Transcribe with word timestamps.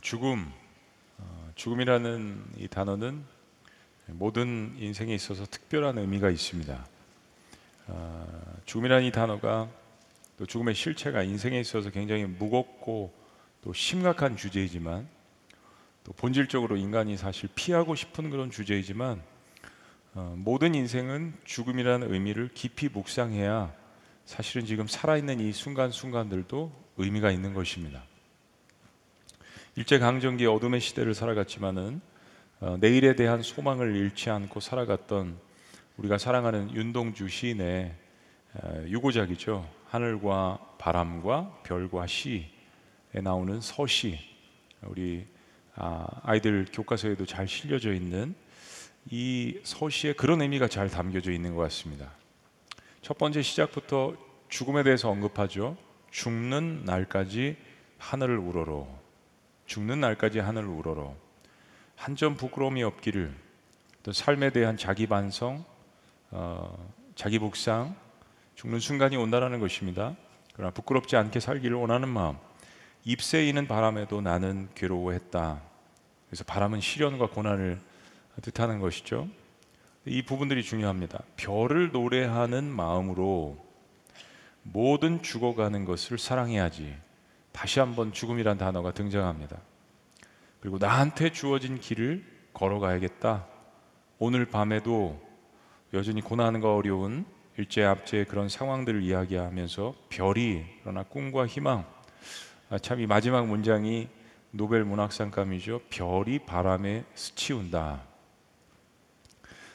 죽음, 0.00 0.52
어, 1.18 1.50
죽음이라는 1.54 2.44
이 2.58 2.68
단어는 2.68 3.24
모든 4.06 4.74
인생에 4.78 5.14
있어서 5.14 5.44
특별한 5.44 5.98
의미가 5.98 6.30
있습니다. 6.30 6.86
어, 7.88 8.56
죽음이라는 8.64 9.04
이 9.04 9.12
단어가 9.12 9.68
또 10.38 10.46
죽음의 10.46 10.74
실체가 10.74 11.22
인생에 11.22 11.58
있어서 11.60 11.90
굉장히 11.90 12.24
무겁고 12.24 13.12
또 13.62 13.72
심각한 13.72 14.36
주제이지만 14.36 15.08
또 16.04 16.12
본질적으로 16.12 16.76
인간이 16.76 17.16
사실 17.16 17.48
피하고 17.54 17.94
싶은 17.94 18.30
그런 18.30 18.50
주제이지만 18.50 19.22
어, 20.14 20.34
모든 20.38 20.74
인생은 20.74 21.34
죽음이라는 21.44 22.12
의미를 22.12 22.48
깊이 22.54 22.88
묵상해야 22.88 23.74
사실은 24.24 24.66
지금 24.66 24.86
살아있는 24.86 25.40
이 25.40 25.52
순간순간들도 25.52 26.72
의미가 26.98 27.30
있는 27.30 27.54
것입니다. 27.54 28.07
일제 29.78 30.00
강점기 30.00 30.44
어둠의 30.44 30.80
시대를 30.80 31.14
살아갔지만은 31.14 32.00
어, 32.58 32.76
내일에 32.80 33.14
대한 33.14 33.42
소망을 33.42 33.94
잃지 33.94 34.28
않고 34.28 34.58
살아갔던 34.58 35.38
우리가 35.98 36.18
사랑하는 36.18 36.74
윤동주 36.74 37.28
시인의 37.28 37.94
어, 38.54 38.84
유고작이죠. 38.88 39.64
하늘과 39.86 40.74
바람과 40.78 41.60
별과 41.62 42.08
시에 42.08 42.48
나오는 43.22 43.60
서시 43.60 44.18
우리 44.82 45.24
아, 45.76 46.08
아이들 46.24 46.66
교과서에도 46.72 47.24
잘 47.24 47.46
실려져 47.46 47.92
있는 47.92 48.34
이 49.08 49.60
서시에 49.62 50.12
그런 50.14 50.42
의미가 50.42 50.66
잘 50.66 50.90
담겨져 50.90 51.30
있는 51.30 51.54
것 51.54 51.62
같습니다. 51.62 52.10
첫 53.00 53.16
번째 53.16 53.42
시작부터 53.42 54.16
죽음에 54.48 54.82
대해서 54.82 55.08
언급하죠. 55.08 55.76
죽는 56.10 56.82
날까지 56.84 57.56
하늘을 57.98 58.38
우러러 58.38 58.88
죽는 59.68 60.00
날까지 60.00 60.40
하늘을 60.40 60.66
우러러 60.66 61.14
한 61.94 62.16
점 62.16 62.36
부끄러움이 62.36 62.82
없기를 62.82 63.34
또 64.02 64.12
삶에 64.12 64.50
대한 64.50 64.76
자기 64.76 65.06
반성, 65.06 65.64
어, 66.30 66.88
자기 67.14 67.38
묵상, 67.38 67.94
죽는 68.54 68.80
순간이 68.80 69.16
온다라는 69.16 69.60
것입니다. 69.60 70.16
그러나 70.54 70.72
부끄럽지 70.72 71.16
않게 71.16 71.40
살기를 71.40 71.76
원하는 71.76 72.08
마음, 72.08 72.36
잎새 73.04 73.46
이는 73.46 73.66
바람에도 73.66 74.20
나는 74.20 74.68
괴로워했다. 74.74 75.60
그래서 76.28 76.44
바람은 76.44 76.80
시련과 76.80 77.30
고난을 77.30 77.80
뜻하는 78.42 78.78
것이죠. 78.78 79.28
이 80.06 80.22
부분들이 80.22 80.62
중요합니다. 80.62 81.20
별을 81.36 81.90
노래하는 81.92 82.64
마음으로 82.64 83.58
모든 84.62 85.22
죽어가는 85.22 85.84
것을 85.84 86.18
사랑해야지. 86.18 86.96
다시 87.52 87.80
한번 87.80 88.12
죽음이란 88.12 88.58
단어가 88.58 88.92
등장합니다. 88.92 89.58
그리고 90.60 90.78
나한테 90.78 91.30
주어진 91.32 91.80
길을 91.80 92.24
걸어가야겠다. 92.52 93.46
오늘 94.18 94.44
밤에도 94.46 95.20
여전히 95.94 96.20
고난과 96.20 96.74
어려운 96.74 97.24
일제 97.56 97.84
압제의 97.84 98.26
그런 98.26 98.48
상황들을 98.48 99.02
이야기하면서 99.02 99.94
별이 100.08 100.64
그러나 100.82 101.02
꿈과 101.02 101.46
희망 101.46 101.84
아, 102.70 102.78
참이 102.78 103.06
마지막 103.06 103.46
문장이 103.46 104.08
노벨 104.50 104.84
문학상감이죠. 104.84 105.80
별이 105.90 106.40
바람에 106.40 107.04
스치운다. 107.14 108.02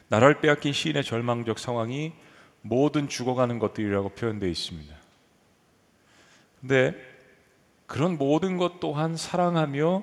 나라를 0.10 0.42
빼앗긴 0.42 0.74
시인의 0.74 1.04
절망적 1.04 1.58
상황이 1.58 2.14
모든 2.62 3.08
죽어가는 3.08 3.60
것들이라고 3.60 4.10
표현되어 4.10 4.50
있습니다. 4.50 4.96
근데 6.62 7.13
그런 7.94 8.18
모든 8.18 8.58
것 8.58 8.80
또한 8.80 9.16
사랑하며 9.16 10.02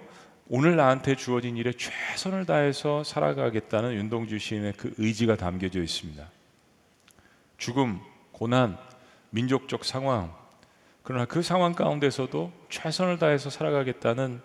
오늘 0.48 0.77
나한테 0.77 1.16
주어진 1.16 1.56
일에 1.56 1.72
최선을 1.72 2.47
다해서 2.47 3.02
살아가겠다는 3.02 3.94
윤동주 3.94 4.38
시인의 4.38 4.74
그 4.77 4.94
의지가 4.97 5.34
담겨져 5.34 5.82
있습니다. 5.82 6.24
죽음, 7.59 7.98
고난, 8.31 8.78
민족적 9.31 9.84
상황, 9.84 10.32
그러나 11.03 11.25
그 11.25 11.42
상황 11.42 11.72
가운데서도 11.72 12.53
최선을 12.69 13.19
다해서 13.19 13.50
살아가겠다는 13.50 14.41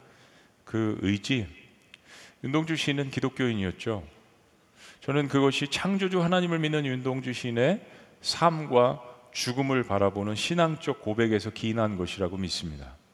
그 0.64 0.98
의지. 1.04 1.46
윤동주 2.44 2.76
시인은 2.76 3.12
기독교인이었죠. 3.12 4.02
저는 5.02 5.28
그것이 5.28 5.68
창조주 5.68 6.24
하나님을 6.24 6.58
믿는 6.58 6.88
윤동주 6.88 7.34
시인의 7.34 7.86
삶과 8.22 9.04
죽음을 9.34 9.84
바라보는 9.84 10.34
신앙적 10.34 11.04
고백에서 11.04 11.52
기인한 11.52 11.96
것이라고 11.96 12.38
믿습니다. 12.38 13.05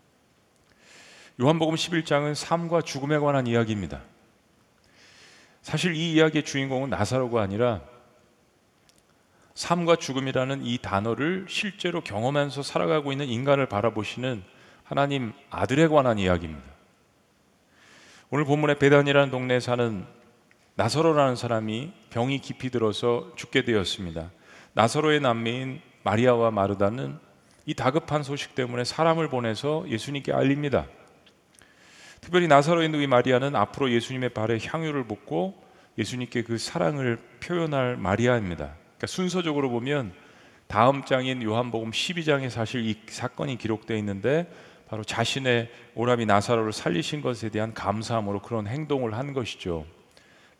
요한복음 1.41 1.73
11장은 1.73 2.35
삶과 2.35 2.83
죽음에 2.83 3.17
관한 3.17 3.47
이야기입니다. 3.47 3.99
사실 5.63 5.95
이 5.95 6.13
이야기의 6.13 6.45
주인공은 6.45 6.91
나사로가 6.91 7.41
아니라 7.41 7.81
삶과 9.55 9.95
죽음이라는 9.95 10.63
이 10.63 10.77
단어를 10.77 11.47
실제로 11.49 12.01
경험하면서 12.01 12.61
살아가고 12.61 13.11
있는 13.11 13.25
인간을 13.25 13.65
바라보시는 13.65 14.43
하나님 14.83 15.33
아들에 15.49 15.87
관한 15.87 16.19
이야기입니다. 16.19 16.63
오늘 18.29 18.45
본문의 18.45 18.77
베단이라는 18.77 19.31
동네에 19.31 19.59
사는 19.59 20.05
나사로라는 20.75 21.35
사람이 21.35 21.91
병이 22.11 22.37
깊이 22.37 22.69
들어서 22.69 23.31
죽게 23.35 23.65
되었습니다. 23.65 24.29
나사로의 24.73 25.21
남매인 25.21 25.81
마리아와 26.03 26.51
마르다는 26.51 27.17
이 27.65 27.73
다급한 27.73 28.21
소식 28.21 28.53
때문에 28.53 28.83
사람을 28.83 29.29
보내서 29.29 29.85
예수님께 29.87 30.33
알립니다. 30.33 30.85
특별히 32.21 32.47
나사로의 32.47 32.89
누이 32.89 33.07
마리아는 33.07 33.55
앞으로 33.55 33.91
예수님의 33.91 34.29
발에 34.29 34.59
향유를 34.63 35.05
붓고 35.05 35.59
예수님께 35.97 36.43
그 36.43 36.59
사랑을 36.59 37.17
표현할 37.39 37.97
마리아입니다. 37.97 38.75
그러니까 38.75 39.07
순서적으로 39.07 39.71
보면 39.71 40.13
다음 40.67 41.03
장인 41.03 41.41
요한복음 41.41 41.89
12장에 41.89 42.49
사실 42.51 42.85
이 42.87 42.95
사건이 43.07 43.57
기록되어 43.57 43.97
있는데 43.97 44.49
바로 44.87 45.03
자신의 45.03 45.69
오라비 45.95 46.27
나사로를 46.27 46.73
살리신 46.73 47.21
것에 47.21 47.49
대한 47.49 47.73
감사함으로 47.73 48.41
그런 48.43 48.67
행동을 48.67 49.15
한 49.15 49.33
것이죠. 49.33 49.87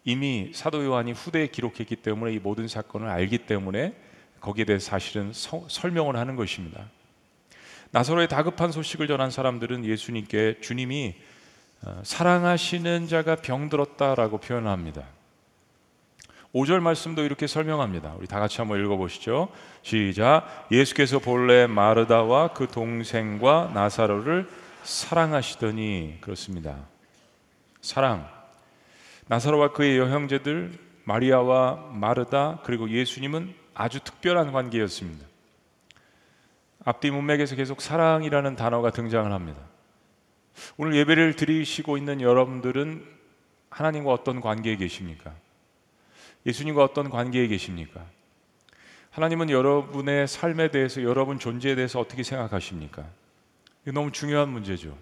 이미 0.04 0.52
사도 0.54 0.84
요한이 0.84 1.12
후대에 1.12 1.48
기록했기 1.48 1.98
때문에 1.98 2.34
이 2.34 2.40
모든 2.40 2.68
사건을 2.68 3.08
알기 3.08 3.38
때문에 3.40 3.94
거기에 4.40 4.66
대해 4.66 4.80
사실은 4.80 5.32
서, 5.32 5.64
설명을 5.70 6.16
하는 6.16 6.36
것입니다. 6.36 6.90
나사로의 7.92 8.28
다급한 8.30 8.72
소식을 8.72 9.08
전한 9.08 9.30
사람들은 9.30 9.86
예수님께 9.86 10.58
주님이 10.62 11.14
어, 11.14 11.31
사랑하시는 12.04 13.08
자가 13.08 13.38
병들었다라고 13.38 14.38
표현합니다. 14.38 15.04
5절 16.54 16.82
말씀도 16.82 17.24
이렇게 17.24 17.48
설명합니다. 17.48 18.16
우리 18.18 18.28
다 18.28 18.40
같이 18.40 18.58
한번 18.58 18.84
읽어보시죠. 18.84 19.50
시작. 19.84 20.68
예수께서 20.72 21.20
본래 21.20 21.66
마르다와 21.66 22.50
그 22.50 22.68
동생과 22.68 23.72
나사로를 23.74 24.50
사랑하시더니 24.84 26.18
그렇습니다. 26.20 26.76
사랑. 27.82 28.28
나사로와 29.28 29.72
그의 29.72 29.98
여형제들 29.98 30.78
마리아와 31.06 31.90
마르다 31.94 32.60
그리고 32.64 32.90
예수님은 32.90 33.54
아주 33.74 34.02
특별한 34.02 34.52
관계였습니다. 34.52 35.26
앞뒤 36.84 37.12
문맥에서 37.12 37.56
계속 37.56 37.82
사랑이라는 37.82 38.56
단어가 38.56 38.92
등장을 38.92 39.32
합니다. 39.32 39.62
오늘 40.78 40.96
예배를 40.96 41.36
드리시고 41.36 41.98
있는 41.98 42.22
여러분들은 42.22 43.06
하나님과 43.70 44.12
어떤 44.12 44.42
관계에 44.42 44.76
계십니까? 44.76 45.34
예수님과 46.46 46.84
어떤 46.84 47.10
관계에 47.10 47.48
계십니까? 47.48 48.06
하나님은 49.12 49.50
여러분의 49.50 50.28
삶에 50.28 50.72
대해서 50.72 51.04
여러분 51.04 51.40
존재에 51.40 51.76
대해서 51.76 52.00
어떻게 52.00 52.24
생각하십니까? 52.24 53.06
이거 53.84 53.92
너무 53.92 54.12
중요한 54.12 54.50
문제죠. 54.50 54.98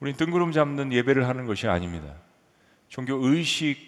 우리 0.00 0.12
뜬구름 0.12 0.52
잡는 0.52 0.92
예배를 0.92 1.26
하는 1.26 1.46
것이 1.46 1.66
아닙니다. 1.66 2.14
종교 2.88 3.16
의식의 3.16 3.86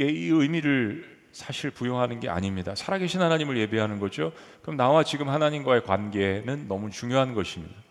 이 0.00 0.28
의미를 0.28 1.16
사실 1.30 1.70
부여하는 1.70 2.18
게 2.18 2.28
아닙니다. 2.28 2.74
살아계신 2.74 3.20
하나님을 3.20 3.58
예배하는 3.58 4.00
거죠. 4.00 4.32
그럼 4.62 4.76
나와 4.76 5.04
지금 5.04 5.28
하나님과의 5.28 5.84
관계는 5.84 6.66
너무 6.66 6.90
중요한 6.90 7.34
것입니다. 7.34 7.85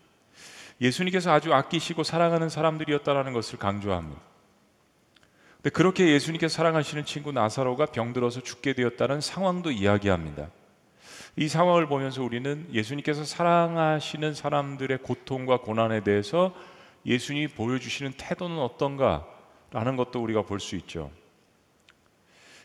예수님께서 0.81 1.31
아주 1.31 1.54
아끼시고 1.54 2.04
사랑하는 2.04 2.50
사람들이었다라는 2.50 3.33
것을 3.33 3.57
강조합니다. 3.60 4.22
근데 5.57 5.69
그렇게 5.69 6.10
예수님께서 6.12 6.54
사랑하시는 6.54 7.06
친구 7.06 7.31
나사로가 7.31 7.88
병들어서 7.88 8.42
죽게 8.42 8.74
되었다는 8.74 9.22
상황도 9.22 9.72
이야기합니다. 9.72 10.50
이 11.38 11.48
상황을 11.48 11.88
보면서 11.88 12.24
우리는 12.24 12.68
예수님께서 12.72 13.25
사랑하시는 13.25 14.33
사람들의 14.33 15.00
고통과 15.00 15.57
고난에 15.57 16.01
대해서 16.01 16.56
예수님이 17.06 17.48
보여주시는 17.48 18.13
태도는 18.18 18.57
어떤가라는 18.57 19.95
것도 19.98 20.22
우리가 20.22 20.44
볼 20.44 20.60
수 20.60 20.75
있죠. 20.75 21.12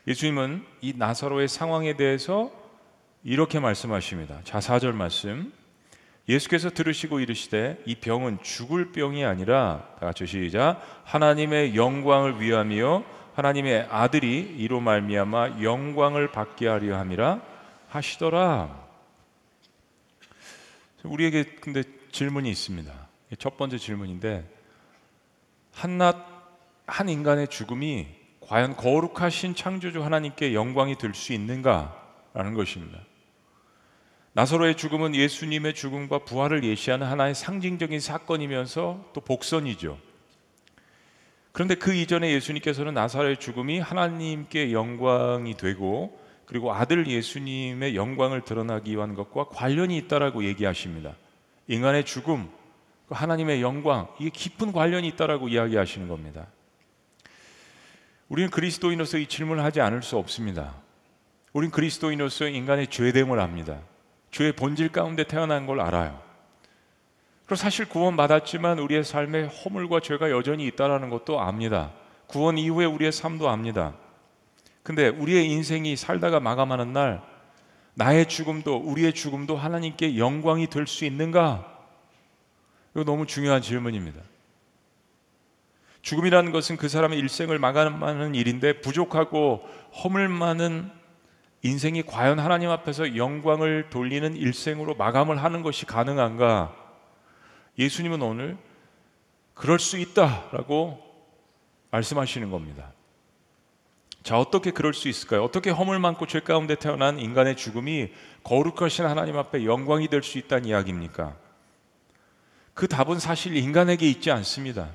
예수님은 0.07 0.65
이 0.81 0.93
나사로의 0.95 1.47
상황에 1.47 1.95
대해서 1.95 2.51
이렇게 3.23 3.59
말씀하십니다. 3.59 4.39
자, 4.43 4.59
4절 4.59 4.93
말씀. 4.93 5.53
예수께서 6.29 6.69
들으시고 6.69 7.19
이르시되 7.19 7.81
이 7.85 7.95
병은 7.95 8.39
죽을 8.43 8.91
병이 8.91 9.25
아니라 9.25 9.87
다 9.99 10.05
같이 10.05 10.25
시작 10.25 10.81
하나님의 11.03 11.75
영광을 11.75 12.39
위함이요 12.39 13.03
하나님의 13.33 13.87
아들이 13.89 14.39
이로 14.57 14.79
말미암아 14.81 15.61
영광을 15.61 16.31
받게 16.31 16.67
하려 16.67 16.97
함이라 16.97 17.41
하시더라. 17.89 18.81
우리에게 21.03 21.43
근데 21.61 21.83
질문이 22.11 22.49
있습니다. 22.49 22.93
첫 23.39 23.57
번째 23.57 23.77
질문인데 23.77 24.47
한낱 25.73 26.17
한 26.85 27.09
인간의 27.09 27.47
죽음이 27.47 28.07
과연 28.41 28.75
거룩하신 28.75 29.55
창조주 29.55 30.03
하나님께 30.03 30.53
영광이 30.53 30.97
될 30.97 31.13
수 31.13 31.31
있는가라는 31.33 32.53
것입니다. 32.53 32.99
나사로의 34.33 34.77
죽음은 34.77 35.13
예수님의 35.13 35.73
죽음과 35.73 36.19
부활을 36.19 36.63
예시하는 36.63 37.05
하나의 37.05 37.35
상징적인 37.35 37.99
사건이면서 37.99 39.09
또 39.13 39.21
복선이죠. 39.21 39.97
그런데 41.51 41.75
그 41.75 41.93
이전에 41.93 42.31
예수님께서는 42.31 42.93
나사로의 42.93 43.37
죽음이 43.37 43.79
하나님께 43.79 44.71
영광이 44.71 45.57
되고 45.57 46.17
그리고 46.45 46.73
아들 46.73 47.07
예수님의 47.07 47.95
영광을 47.95 48.43
드러나기 48.43 48.91
위한 48.91 49.15
것과 49.15 49.45
관련이 49.49 49.97
있다라고 49.97 50.45
얘기하십니다. 50.45 51.15
인간의 51.67 52.05
죽음, 52.05 52.49
그 53.07 53.15
하나님의 53.15 53.61
영광, 53.61 54.07
이게 54.19 54.29
깊은 54.29 54.71
관련이 54.71 55.07
있다라고 55.09 55.49
이야기하시는 55.49 56.07
겁니다. 56.07 56.47
우리는 58.29 58.49
그리스도인으로서 58.49 59.17
이 59.17 59.27
질문을 59.27 59.63
하지 59.63 59.81
않을 59.81 60.03
수 60.03 60.17
없습니다. 60.17 60.75
우린 61.51 61.69
그리스도인으로서 61.69 62.47
인간의 62.47 62.87
죄됨을 62.87 63.41
압니다. 63.41 63.81
죄의 64.31 64.53
본질 64.53 64.91
가운데 64.91 65.23
태어난 65.23 65.65
걸 65.65 65.81
알아요. 65.81 66.21
그리고 67.45 67.55
사실 67.55 67.87
구원 67.87 68.15
받았지만 68.15 68.79
우리의 68.79 69.03
삶에 69.03 69.43
허물과 69.43 69.99
죄가 69.99 70.31
여전히 70.31 70.65
있다라는 70.67 71.09
것도 71.09 71.41
압니다. 71.41 71.91
구원 72.27 72.57
이후에 72.57 72.85
우리의 72.85 73.11
삶도 73.11 73.49
압니다. 73.49 73.93
근데 74.83 75.09
우리의 75.09 75.47
인생이 75.51 75.95
살다가 75.95 76.39
마감하는 76.39 76.93
날 76.93 77.21
나의 77.93 78.27
죽음도 78.27 78.77
우리의 78.77 79.13
죽음도 79.13 79.57
하나님께 79.57 80.17
영광이 80.17 80.67
될 80.67 80.87
수 80.87 81.03
있는가? 81.05 81.67
이거 82.95 83.03
너무 83.03 83.25
중요한 83.25 83.61
질문입니다. 83.61 84.21
죽음이라는 86.01 86.51
것은 86.51 86.77
그 86.77 86.89
사람의 86.89 87.19
일생을 87.19 87.59
마감하는 87.59 88.33
일인데 88.33 88.81
부족하고 88.81 89.61
허물 90.03 90.29
많은 90.29 90.89
인생이 91.63 92.03
과연 92.03 92.39
하나님 92.39 92.69
앞에서 92.69 93.15
영광을 93.15 93.89
돌리는 93.89 94.35
일생으로 94.35 94.95
마감을 94.95 95.43
하는 95.43 95.61
것이 95.61 95.85
가능한가? 95.85 96.75
예수님은 97.77 98.21
오늘 98.21 98.57
그럴 99.53 99.77
수 99.79 99.97
있다라고 99.97 100.99
말씀하시는 101.91 102.49
겁니다. 102.49 102.91
자, 104.23 104.39
어떻게 104.39 104.71
그럴 104.71 104.93
수 104.93 105.07
있을까요? 105.07 105.43
어떻게 105.43 105.69
허물 105.71 105.99
많고 105.99 106.27
죄 106.27 106.39
가운데 106.39 106.75
태어난 106.75 107.19
인간의 107.19 107.57
죽음이 107.57 108.11
거룩하신 108.43 109.05
하나님 109.05 109.37
앞에 109.37 109.65
영광이 109.65 110.07
될 110.07 110.23
수 110.23 110.37
있다는 110.37 110.65
이야기입니까? 110.65 111.35
그 112.73 112.87
답은 112.87 113.19
사실 113.19 113.55
인간에게 113.55 114.07
있지 114.09 114.31
않습니다. 114.31 114.89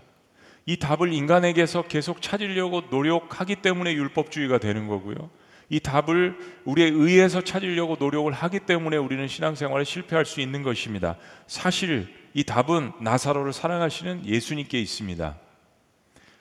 이 0.65 0.79
답을 0.79 1.13
인간에게서 1.13 1.83
계속 1.83 2.23
찾으려고 2.23 2.83
노력하기 2.91 3.57
때문에 3.57 3.93
율법주의가 3.93 4.59
되는 4.59 4.89
거고요. 4.89 5.31
이 5.69 5.81
답을 5.81 6.37
우리의 6.65 6.91
의에서 6.91 7.41
찾으려고 7.41 7.97
노력을 7.99 8.33
하기 8.33 8.61
때문에 8.61 8.97
우리는 8.97 9.27
신앙생활에 9.27 9.85
실패할 9.85 10.25
수 10.25 10.41
있는 10.41 10.63
것입니다. 10.63 11.17
사실 11.47 12.09
이 12.35 12.45
답은 12.45 12.93
나사로를 13.01 13.53
사랑하시는 13.53 14.27
예수님께 14.27 14.81
있습니다. 14.81 15.37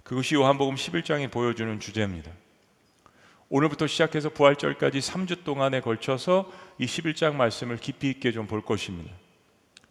그것이 0.03 0.35
요한복음 0.35 0.75
11장에 0.75 1.31
보여주는 1.31 1.79
주제입니다. 1.79 2.31
오늘부터 3.49 3.87
시작해서 3.87 4.29
부활절까지 4.29 4.99
3주 4.99 5.43
동안에 5.43 5.81
걸쳐서 5.81 6.51
이 6.77 6.85
11장 6.85 7.35
말씀을 7.35 7.77
깊이 7.77 8.09
있게 8.09 8.31
좀 8.31 8.47
볼 8.47 8.61
것입니다. 8.63 9.11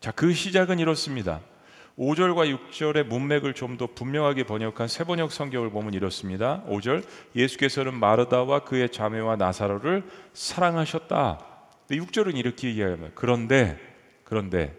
자, 0.00 0.10
그 0.12 0.32
시작은 0.32 0.78
이렇습니다. 0.78 1.40
5절과 1.98 2.58
6절의 2.70 3.06
문맥을 3.06 3.54
좀 3.54 3.76
더 3.76 3.86
분명하게 3.86 4.44
번역한 4.44 4.88
세번역 4.88 5.32
성경을 5.32 5.70
보면 5.70 5.94
이렇습니다. 5.94 6.62
5절 6.68 7.04
예수께서는 7.34 7.94
마르다와 7.94 8.60
그의 8.60 8.90
자매와 8.90 9.36
나사로를 9.36 10.04
사랑하셨다. 10.32 11.44
6절은 11.90 12.36
이렇게 12.36 12.70
이야기합니다. 12.70 13.12
그런데 13.14 13.78
그런데 14.24 14.76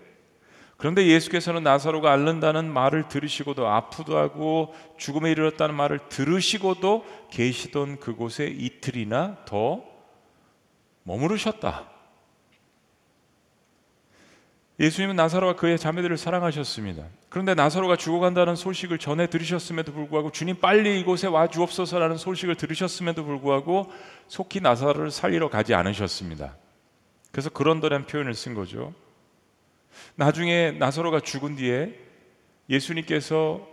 그런데 0.77 1.07
예수께서는 1.07 1.63
나사로가 1.63 2.11
앓는다는 2.11 2.71
말을 2.71 3.07
들으시고도 3.07 3.67
아프도 3.67 4.17
하고 4.17 4.73
죽음에 4.97 5.31
이르렀다는 5.31 5.75
말을 5.75 5.99
들으시고도 6.09 7.05
계시던 7.31 7.99
그곳에 7.99 8.45
이틀이나 8.47 9.37
더 9.45 9.83
머무르셨다. 11.03 11.94
예수님은 14.79 15.15
나사로와 15.15 15.55
그의 15.55 15.79
자매들을 15.79 16.17
사랑하셨습니다. 16.17 17.05
그런데 17.29 17.53
나사로가 17.53 17.95
죽어간다는 17.95 18.55
소식을 18.55 18.97
전해 18.97 19.27
들으셨음에도 19.27 19.93
불구하고 19.93 20.31
주님 20.31 20.59
빨리 20.59 20.99
이곳에 20.99 21.27
와 21.27 21.47
주옵소서라는 21.47 22.17
소식을 22.17 22.55
들으셨음에도 22.55 23.23
불구하고 23.23 23.89
속히 24.27 24.59
나사로를 24.59 25.11
살리러 25.11 25.49
가지 25.49 25.73
않으셨습니다. 25.73 26.57
그래서 27.31 27.49
그런더란 27.49 28.05
표현을 28.05 28.33
쓴 28.33 28.53
거죠. 28.53 28.93
나중에 30.15 30.71
나사로가 30.71 31.21
죽은 31.21 31.55
뒤에 31.55 31.97
예수님께서 32.69 33.65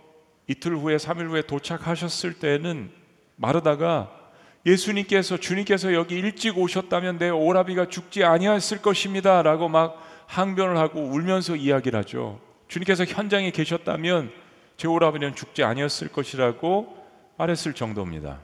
이틀 0.47 0.75
후에 0.77 0.95
3일 0.95 1.29
후에 1.29 1.41
도착하셨을 1.41 2.35
때는 2.35 2.91
마르다가 3.35 4.19
예수님께서 4.65 5.37
주님께서 5.37 5.93
여기 5.93 6.15
일찍 6.15 6.57
오셨다면 6.57 7.17
내 7.17 7.29
오라비가 7.29 7.89
죽지 7.89 8.23
아니했을 8.23 8.81
것입니다라고 8.81 9.67
막 9.67 10.12
항변을 10.27 10.77
하고 10.77 11.01
울면서 11.01 11.55
이야기를 11.55 11.99
하죠. 11.99 12.39
주님께서 12.67 13.05
현장에 13.05 13.51
계셨다면 13.51 14.31
제 14.77 14.87
오라비는 14.87 15.35
죽지 15.35 15.63
아니었을 15.63 16.09
것이라고 16.09 16.97
말했을 17.37 17.73
정도입니다. 17.73 18.39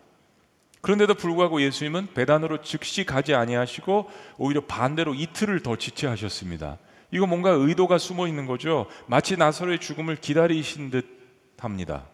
그런데도 0.81 1.15
불구하고 1.15 1.61
예수님은 1.61 2.13
배단으로 2.13 2.61
즉시 2.61 3.03
가지 3.05 3.33
아니하시고 3.33 4.09
오히려 4.37 4.61
반대로 4.61 5.13
이틀을 5.13 5.61
더 5.61 5.75
지체하셨습니다. 5.75 6.77
이거 7.11 7.25
뭔가 7.25 7.49
의도가 7.49 7.97
숨어 7.97 8.27
있는 8.27 8.45
거죠. 8.45 8.85
마치 9.07 9.35
나사로의 9.35 9.79
죽음을 9.79 10.15
기다리신 10.15 10.91
듯 10.91 11.19
합니다. 11.57 12.05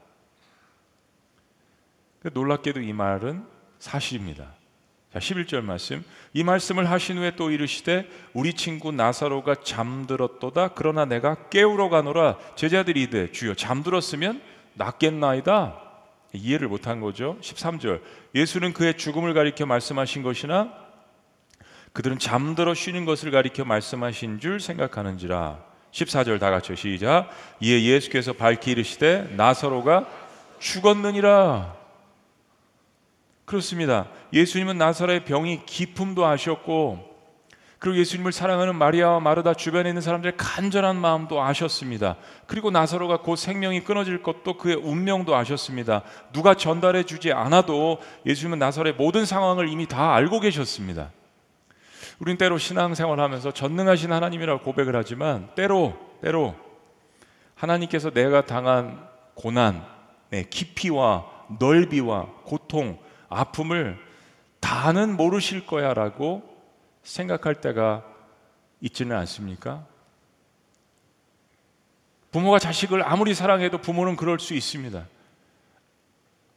놀랍게도 2.24 2.82
이 2.82 2.94
말은 2.94 3.46
사실입니다. 3.78 4.54
자, 5.16 5.20
11절 5.20 5.64
말씀. 5.64 6.04
이 6.34 6.44
말씀을 6.44 6.92
하신 6.92 7.20
후에 7.20 7.38
또 7.38 7.50
이르시되 7.50 8.06
우리 8.34 8.54
친구 8.54 8.92
나사로가 8.92 9.56
잠들었도다. 9.64 10.72
그러나 10.76 11.06
내가 11.06 11.36
깨우러 11.50 11.88
가노라. 11.88 12.38
제자들이 12.58 13.04
이되 13.04 13.32
주여 13.32 13.56
잠들었으면 13.56 14.42
낫겠나이다. 14.74 15.82
이해를 16.34 16.68
못한 16.68 17.00
거죠. 17.00 17.38
13절. 17.40 18.02
예수는 18.36 18.74
그의 18.74 18.98
죽음을 18.98 19.34
가리켜 19.34 19.66
말씀하신 19.66 20.22
것이나 20.22 20.74
그들은 21.94 22.20
잠들어 22.20 22.74
쉬는 22.74 23.06
것을 23.06 23.32
가리켜 23.32 23.64
말씀하신 23.64 24.42
줄 24.42 24.60
생각하는지라. 24.60 25.64
14절 25.92 26.42
다 26.42 26.52
같이 26.52 26.76
시작. 26.76 27.30
이에 27.62 27.82
예수께서 27.86 28.34
밝히 28.34 28.72
이르시되 28.72 29.34
나사로가 29.38 30.10
죽었느니라. 30.60 31.85
그렇습니다. 33.46 34.08
예수님은 34.34 34.78
나사로의 34.78 35.24
병이 35.24 35.66
기품도 35.66 36.26
아셨고 36.26 37.16
그리고 37.78 38.00
예수님을 38.00 38.32
사랑하는 38.32 38.76
마리아와 38.76 39.20
마르다 39.20 39.54
주변에 39.54 39.90
있는 39.90 40.02
사람들의 40.02 40.38
간절한 40.38 40.96
마음도 40.96 41.44
아셨습니다. 41.44 42.16
그리고 42.48 42.72
나사로가 42.72 43.18
곧 43.18 43.36
생명이 43.36 43.84
끊어질 43.84 44.24
것도 44.24 44.58
그의 44.58 44.76
운명도 44.76 45.36
아셨습니다. 45.36 46.02
누가 46.34 46.56
전달해 46.56 47.04
주지 47.04 47.32
않아도 47.32 48.00
예수님은 48.26 48.58
나사로의 48.58 48.96
모든 48.96 49.26
상황을 49.26 49.70
이미 49.70 49.86
다 49.86 50.16
알고 50.16 50.40
계셨습니다. 50.40 51.12
우린 52.18 52.38
때로 52.38 52.58
신앙생활하면서 52.58 53.52
전능하신 53.52 54.12
하나님이라고 54.12 54.64
고백을 54.64 54.96
하지만 54.96 55.50
때로 55.54 55.94
때로 56.22 56.56
하나님께서 57.54 58.10
내가 58.10 58.46
당한 58.46 59.08
고난, 59.36 59.86
네, 60.30 60.46
깊이와 60.50 61.26
넓이와 61.60 62.28
고통 62.46 62.98
아픔을 63.30 63.98
다는 64.60 65.16
모르실 65.16 65.66
거야라고 65.66 66.44
생각할 67.04 67.56
때가 67.56 68.04
있지는 68.82 69.16
않습니까? 69.18 69.86
부모가 72.32 72.60
자식을 72.60 73.04
아무리 73.08 73.34
사랑해도 73.34 73.78
부모는 73.78 74.16
그럴 74.16 74.40
수 74.40 74.54
있습니다. 74.54 75.06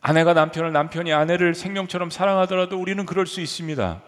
아내가 0.00 0.32
남편을 0.32 0.72
남편이 0.72 1.12
아내를 1.12 1.54
생명처럼 1.54 2.10
사랑하더라도 2.10 2.80
우리는 2.80 3.04
그럴 3.04 3.26
수 3.26 3.40
있습니다. 3.40 4.02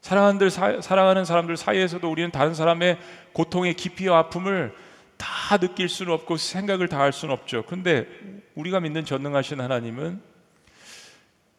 사랑하는, 0.00 0.50
사, 0.50 0.80
사랑하는 0.80 1.24
사람들 1.24 1.56
사이에서도 1.56 2.10
우리는 2.10 2.30
다른 2.30 2.54
사람의 2.54 2.98
고통의 3.32 3.74
깊이와 3.74 4.18
아픔을 4.18 4.74
다 5.16 5.56
느낄 5.56 5.88
수는 5.88 6.12
없고 6.12 6.36
생각을 6.36 6.88
다 6.88 6.98
할 6.98 7.12
수는 7.12 7.32
없죠. 7.32 7.62
그런데 7.64 8.06
우리가 8.54 8.80
믿는 8.80 9.04
전능하신 9.04 9.60
하나님은 9.60 10.20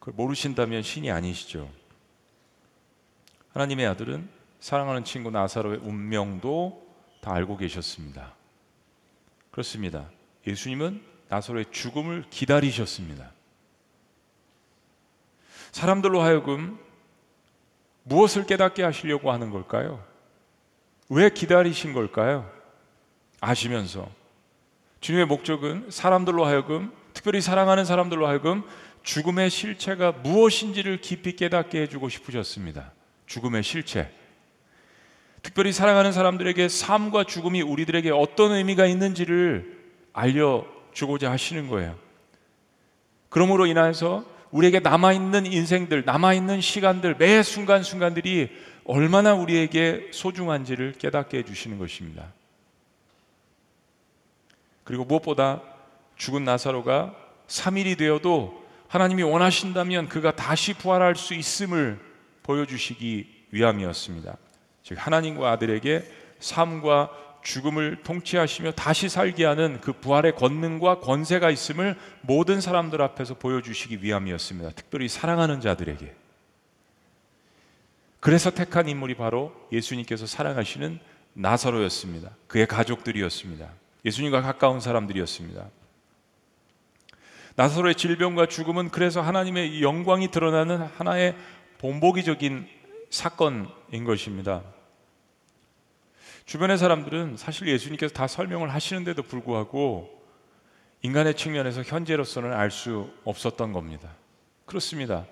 그걸 0.05 0.13
모르신다면 0.17 0.83
신이 0.83 1.09
아니시죠. 1.09 1.67
하나님의 3.53 3.87
아들은 3.87 4.29
사랑하는 4.59 5.03
친구 5.03 5.31
나사로의 5.31 5.79
운명도 5.79 6.85
다 7.21 7.33
알고 7.33 7.57
계셨습니다. 7.57 8.35
그렇습니다. 9.49 10.07
예수님은 10.45 11.03
나사로의 11.29 11.65
죽음을 11.71 12.25
기다리셨습니다. 12.29 13.31
사람들로 15.71 16.21
하여금 16.21 16.77
무엇을 18.03 18.45
깨닫게 18.45 18.83
하시려고 18.83 19.31
하는 19.31 19.49
걸까요? 19.49 20.05
왜 21.09 21.31
기다리신 21.31 21.93
걸까요? 21.93 22.47
아시면서 23.41 24.07
주님의 25.01 25.25
목적은 25.25 25.89
사람들로 25.89 26.45
하여금 26.45 26.93
특별히 27.13 27.41
사랑하는 27.41 27.85
사람들로 27.85 28.27
하여금 28.27 28.63
죽음의 29.05 29.51
실체가 29.51 30.11
무엇인지를 30.11 30.99
깊이 30.99 31.35
깨닫게 31.35 31.83
해주고 31.83 32.09
싶으셨습니다. 32.09 32.91
죽음의 33.27 33.63
실체. 33.63 34.11
특별히 35.43 35.71
사랑하는 35.71 36.11
사람들에게 36.11 36.67
삶과 36.67 37.25
죽음이 37.25 37.61
우리들에게 37.61 38.09
어떤 38.09 38.53
의미가 38.53 38.87
있는지를 38.87 39.79
알려주고자 40.11 41.29
하시는 41.29 41.67
거예요. 41.69 41.97
그러므로 43.29 43.67
인해서 43.67 44.25
우리에게 44.49 44.79
남아있는 44.79 45.45
인생들, 45.45 46.03
남아있는 46.05 46.61
시간들, 46.61 47.15
매 47.17 47.43
순간순간들이 47.43 48.49
얼마나 48.85 49.35
우리에게 49.35 50.09
소중한지를 50.11 50.93
깨닫게 50.93 51.37
해주시는 51.39 51.77
것입니다. 51.77 52.33
그리고 54.83 55.05
무엇보다 55.05 55.61
죽은 56.15 56.43
나사로가 56.43 57.15
3일이 57.47 57.99
되어도 57.99 58.64
하나님이 58.95 59.23
원하신다면 59.23 60.07
그가 60.07 60.33
다시 60.33 60.73
부활할 60.73 61.17
수 61.17 61.33
있음을 61.33 61.99
보여주시기 62.43 63.47
위함이었습니다. 63.51 64.37
즉, 64.83 64.95
하나님과 64.97 65.51
아들에게 65.51 66.09
삶과 66.39 67.09
죽음을 67.43 68.03
통치하시며 68.03 68.71
다시 68.71 69.09
살게 69.09 69.43
하는 69.43 69.81
그 69.81 69.91
부활의 69.91 70.35
권능과 70.37 71.01
권세가 71.01 71.51
있음을 71.51 71.97
모든 72.21 72.61
사람들 72.61 73.01
앞에서 73.01 73.33
보여주시기 73.33 74.01
위함이었습니다. 74.01 74.71
특별히 74.71 75.09
사랑하는 75.09 75.59
자들에게. 75.59 76.13
그래서 78.21 78.49
택한 78.49 78.87
인물이 78.87 79.15
바로 79.15 79.53
예수님께서 79.73 80.25
사랑하시는 80.25 80.99
나사로였습니다. 81.33 82.31
그의 82.47 82.65
가족들이었습니다. 82.65 83.69
예수님과 84.05 84.41
가까운 84.41 84.79
사람들이었습니다. 84.79 85.65
나사로의 87.55 87.95
질병과 87.95 88.47
죽음은 88.47 88.89
그래서 88.89 89.21
하나님의 89.21 89.81
영광이 89.81 90.29
드러나는 90.29 90.81
하나의 90.81 91.35
본보기적인 91.77 92.67
사건인 93.09 94.03
것입니다. 94.03 94.61
주변의 96.45 96.77
사람들은 96.77 97.37
사실 97.37 97.67
예수님께서 97.67 98.13
다 98.13 98.27
설명을 98.27 98.73
하시는데도 98.73 99.23
불구하고 99.23 100.21
인간의 101.01 101.35
측면에서 101.35 101.81
현재로서는 101.81 102.51
알 102.51 102.71
수 102.71 103.09
없었던 103.23 103.71
겁니다. 103.71 104.09
그렇습니다. 104.65 105.25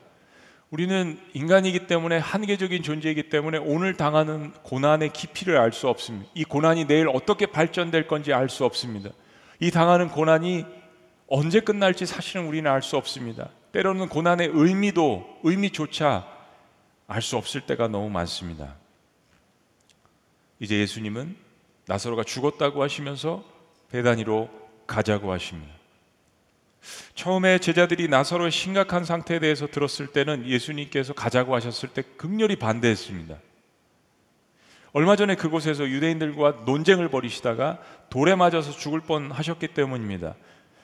우리는 0.69 1.19
인간이기 1.33 1.87
때문에 1.87 2.17
한계적인 2.17 2.83
존재이기 2.83 3.29
때문에 3.29 3.57
오늘 3.59 3.95
당하는 3.95 4.53
고난의 4.63 5.11
깊이를 5.13 5.57
알 5.57 5.71
수 5.71 5.87
없습니다. 5.87 6.31
이 6.33 6.45
고난이 6.45 6.85
내일 6.85 7.09
어떻게 7.09 7.47
발전될 7.47 8.07
건지 8.07 8.33
알 8.33 8.49
수 8.49 8.65
없습니다. 8.65 9.09
이 9.59 9.71
당하는 9.71 10.09
고난이 10.09 10.65
언제 11.35 11.61
끝날지 11.61 12.05
사실은 12.05 12.45
우리는 12.45 12.69
알 12.69 12.83
수 12.83 12.95
없습니다. 12.95 13.49
때로는 13.71 14.07
고난의 14.07 14.51
의미도 14.53 15.39
의미조차 15.41 16.27
알 17.07 17.21
수 17.23 17.37
없을 17.37 17.61
때가 17.61 17.87
너무 17.87 18.07
많습니다. 18.11 18.75
이제 20.59 20.77
예수님은 20.77 21.35
나사로가 21.87 22.23
죽었다고 22.23 22.83
하시면서 22.83 23.43
배단위로 23.89 24.47
가자고 24.85 25.31
하십니다. 25.31 25.73
처음에 27.15 27.57
제자들이 27.57 28.09
나사로의 28.09 28.51
심각한 28.51 29.03
상태에 29.03 29.39
대해서 29.39 29.65
들었을 29.65 30.05
때는 30.05 30.45
예수님께서 30.45 31.13
가자고 31.13 31.55
하셨을 31.55 31.89
때 31.89 32.03
극렬히 32.15 32.57
반대했습니다. 32.57 33.39
얼마 34.91 35.15
전에 35.15 35.33
그곳에서 35.33 35.89
유대인들과 35.89 36.63
논쟁을 36.67 37.09
벌이시다가 37.09 37.79
돌에 38.11 38.35
맞아서 38.35 38.71
죽을 38.71 38.99
뻔 38.99 39.31
하셨기 39.31 39.69
때문입니다. 39.69 40.35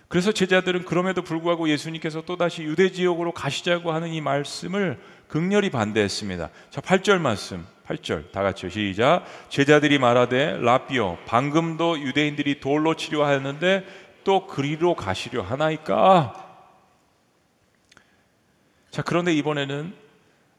그래서 0.09 0.31
제자들은 0.31 0.85
그럼에도 0.85 1.21
불구하고 1.21 1.69
예수님께서 1.69 2.23
또다시 2.23 2.63
유대 2.63 2.91
지역으로 2.91 3.31
가시자고 3.31 3.91
하는 3.91 4.09
이 4.09 4.21
말씀을 4.21 4.99
극렬히 5.27 5.69
반대했습니다. 5.69 6.49
자, 6.71 6.81
8절 6.81 7.19
말씀. 7.19 7.65
8절 7.85 8.31
다 8.31 8.41
같이 8.41 8.69
시작. 8.69 9.23
제자들이 9.49 9.99
말하되 9.99 10.57
라비오 10.61 11.17
방금도 11.27 11.99
유대인들이 11.99 12.59
돌로 12.59 12.95
치료하였는데 12.95 13.85
또 14.23 14.47
그리로 14.47 14.95
가시려 14.95 15.43
하나이까? 15.43 16.47
자, 18.89 19.03
그런데 19.03 19.31
이번에는 19.35 19.93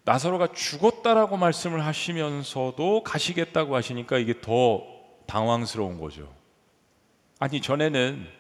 나사로가 0.05 0.53
죽었다라고 0.53 1.37
말씀을 1.37 1.85
하시면서도 1.85 3.03
가시겠다고 3.03 3.75
하시니까 3.75 4.19
이게 4.19 4.41
더 4.41 4.85
당황스러운 5.27 6.01
거죠. 6.01 6.33
아니, 7.41 7.61
전에는 7.61 8.40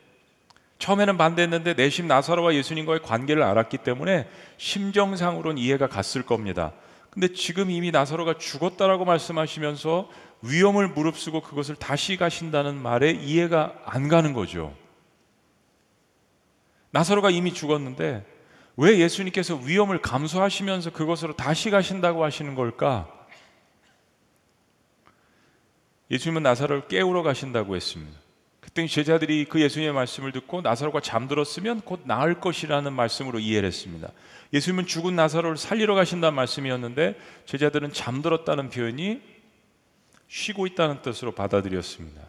처음에는 0.80 1.16
반대했는데 1.18 1.74
내심 1.74 2.08
나사로와 2.08 2.54
예수님과의 2.54 3.02
관계를 3.02 3.42
알았기 3.42 3.78
때문에 3.78 4.28
심정상으로는 4.56 5.58
이해가 5.58 5.86
갔을 5.86 6.22
겁니다. 6.22 6.72
근데 7.10 7.32
지금 7.32 7.70
이미 7.70 7.90
나사로가 7.90 8.38
죽었다라고 8.38 9.04
말씀하시면서 9.04 10.08
위험을 10.42 10.88
무릅쓰고 10.88 11.42
그것을 11.42 11.76
다시 11.76 12.16
가신다는 12.16 12.76
말에 12.76 13.10
이해가 13.10 13.74
안 13.84 14.08
가는 14.08 14.32
거죠. 14.32 14.74
나사로가 16.92 17.30
이미 17.30 17.52
죽었는데 17.52 18.24
왜 18.76 18.98
예수님께서 18.98 19.56
위험을 19.56 20.00
감수하시면서 20.00 20.92
그것으로 20.92 21.36
다시 21.36 21.70
가신다고 21.70 22.24
하시는 22.24 22.54
걸까? 22.54 23.06
예수님은 26.10 26.42
나사로를 26.42 26.88
깨우러 26.88 27.22
가신다고 27.22 27.76
했습니다. 27.76 28.18
그때 28.70 28.86
제자들이 28.86 29.46
그 29.46 29.60
예수님의 29.60 29.92
말씀을 29.92 30.30
듣고 30.30 30.60
나사로가 30.60 31.00
잠들었으면 31.00 31.80
곧 31.80 32.02
나을 32.04 32.38
것이라는 32.38 32.92
말씀으로 32.92 33.40
이해를 33.40 33.66
했습니다. 33.66 34.08
예수님은 34.52 34.86
죽은 34.86 35.16
나사로를 35.16 35.56
살리러 35.56 35.96
가신다는 35.96 36.36
말씀이었는데 36.36 37.18
제자들은 37.46 37.92
잠들었다는 37.92 38.70
표현이 38.70 39.22
쉬고 40.28 40.68
있다는 40.68 41.02
뜻으로 41.02 41.32
받아들였습니다. 41.32 42.22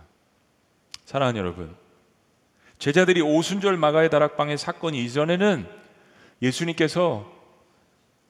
사랑하는 1.05 1.39
여러분, 1.39 1.75
제자들이 2.79 3.21
오순절 3.21 3.77
마가의 3.77 4.09
다락방의 4.09 4.57
사건이 4.57 5.03
이전에는 5.05 5.67
예수님께서 6.41 7.31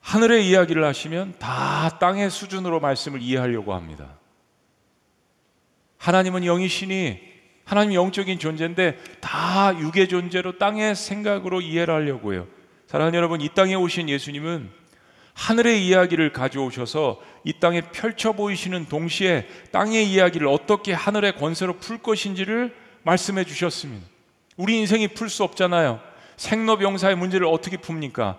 하늘의 0.01 0.49
이야기를 0.49 0.83
하시면 0.83 1.35
다 1.39 1.97
땅의 1.99 2.29
수준으로 2.29 2.81
말씀을 2.81 3.21
이해하려고 3.21 3.73
합니다. 3.73 4.17
하나님은 5.97 6.43
영이시니 6.43 7.30
하나님 7.63 7.93
영적인 7.93 8.39
존재인데 8.39 8.97
다 9.21 9.77
육의 9.79 10.07
존재로 10.07 10.57
땅의 10.57 10.95
생각으로 10.95 11.61
이해를 11.61 11.93
하려고 11.93 12.33
해요. 12.33 12.47
사랑하는 12.87 13.15
여러분, 13.17 13.39
이 13.41 13.49
땅에 13.53 13.75
오신 13.75 14.09
예수님은 14.09 14.69
하늘의 15.33 15.87
이야기를 15.87 16.33
가져오셔서 16.33 17.21
이 17.45 17.53
땅에 17.53 17.81
펼쳐 17.81 18.33
보이시는 18.33 18.87
동시에 18.87 19.47
땅의 19.71 20.11
이야기를 20.11 20.47
어떻게 20.47 20.93
하늘의 20.93 21.37
권세로 21.37 21.77
풀 21.77 21.99
것인지를 21.99 22.75
말씀해 23.03 23.45
주셨습니다. 23.45 24.05
우리 24.57 24.77
인생이 24.77 25.07
풀 25.09 25.29
수 25.29 25.43
없잖아요. 25.43 26.01
생로병사의 26.35 27.15
문제를 27.15 27.47
어떻게 27.47 27.77
풉니까? 27.77 28.37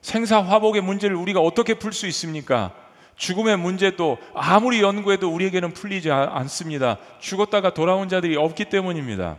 생사화복의 0.00 0.82
문제를 0.82 1.14
우리가 1.16 1.40
어떻게 1.40 1.74
풀 1.74 1.92
수 1.92 2.06
있습니까? 2.06 2.74
죽음의 3.20 3.58
문제도 3.58 4.16
아무리 4.34 4.80
연구해도 4.80 5.30
우리에게는 5.30 5.74
풀리지 5.74 6.10
않습니다. 6.10 6.96
죽었다가 7.20 7.74
돌아온 7.74 8.08
자들이 8.08 8.36
없기 8.36 8.64
때문입니다. 8.64 9.36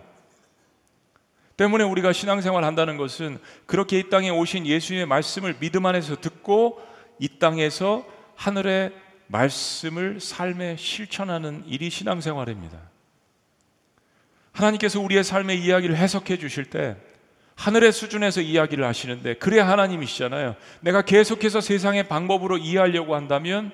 때문에 1.58 1.84
우리가 1.84 2.14
신앙생활 2.14 2.64
한다는 2.64 2.98
것은 2.98 3.40
그렇게 3.66 3.98
이 3.98 4.10
땅에 4.10 4.30
오신 4.30 4.68
예수님의 4.68 5.08
말씀을 5.08 5.58
믿음 5.60 5.88
안에서 5.88 6.16
듣고 6.22 6.80
이 7.18 7.40
땅에서 7.40 8.06
하늘의 8.36 8.94
말씀을 9.26 10.20
삶에 10.20 10.76
실천하는 10.78 11.64
일이 11.66 11.90
신앙생활입니다. 11.90 12.78
하나님께서 14.52 15.00
우리의 15.00 15.24
삶의 15.24 15.60
이야기를 15.60 15.98
해석해 15.98 16.38
주실 16.38 16.66
때 16.66 16.98
하늘의 17.56 17.92
수준에서 17.92 18.42
이야기를 18.42 18.86
하시는데 18.86 19.36
그래야 19.36 19.68
하나님이시잖아요. 19.68 20.56
내가 20.82 21.02
계속해서 21.04 21.62
세상의 21.62 22.08
방법으로 22.08 22.58
이해하려고 22.58 23.16
한다면 23.16 23.72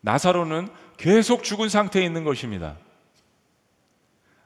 나사로는 0.00 0.68
계속 0.96 1.42
죽은 1.42 1.68
상태에 1.68 2.04
있는 2.04 2.24
것입니다. 2.24 2.76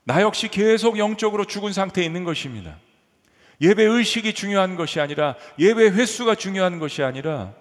나 0.05 0.21
역시 0.21 0.49
계속 0.49 0.99
영적으로 0.99 1.45
죽은 1.45 1.73
상태에 1.73 2.05
있는 2.05 2.25
것입니다. 2.25 2.77
예배 3.61 3.83
의식이 3.83 4.35
중요한 4.35 4.77
것이 4.77 5.01
아니라 5.01 5.37
예배 5.59 5.91
횟수가 5.91 6.35
중요한 6.35 6.79
것이 6.79 7.03
아니라 7.03 7.53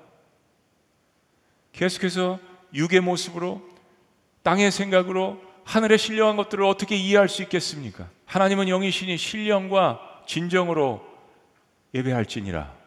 계속해서 1.71 2.39
육의 2.73 2.99
모습으로 3.01 3.61
땅의 4.43 4.71
생각으로 4.71 5.41
하늘의 5.63 5.97
신령한 5.97 6.35
것들을 6.35 6.63
어떻게 6.65 6.95
이해할 6.95 7.29
수 7.29 7.41
있겠습니까? 7.43 8.09
하나님은 8.25 8.67
영이시니 8.67 9.17
신령과 9.17 10.12
진정으로 10.25 11.05
예배할지니라. 11.93 12.83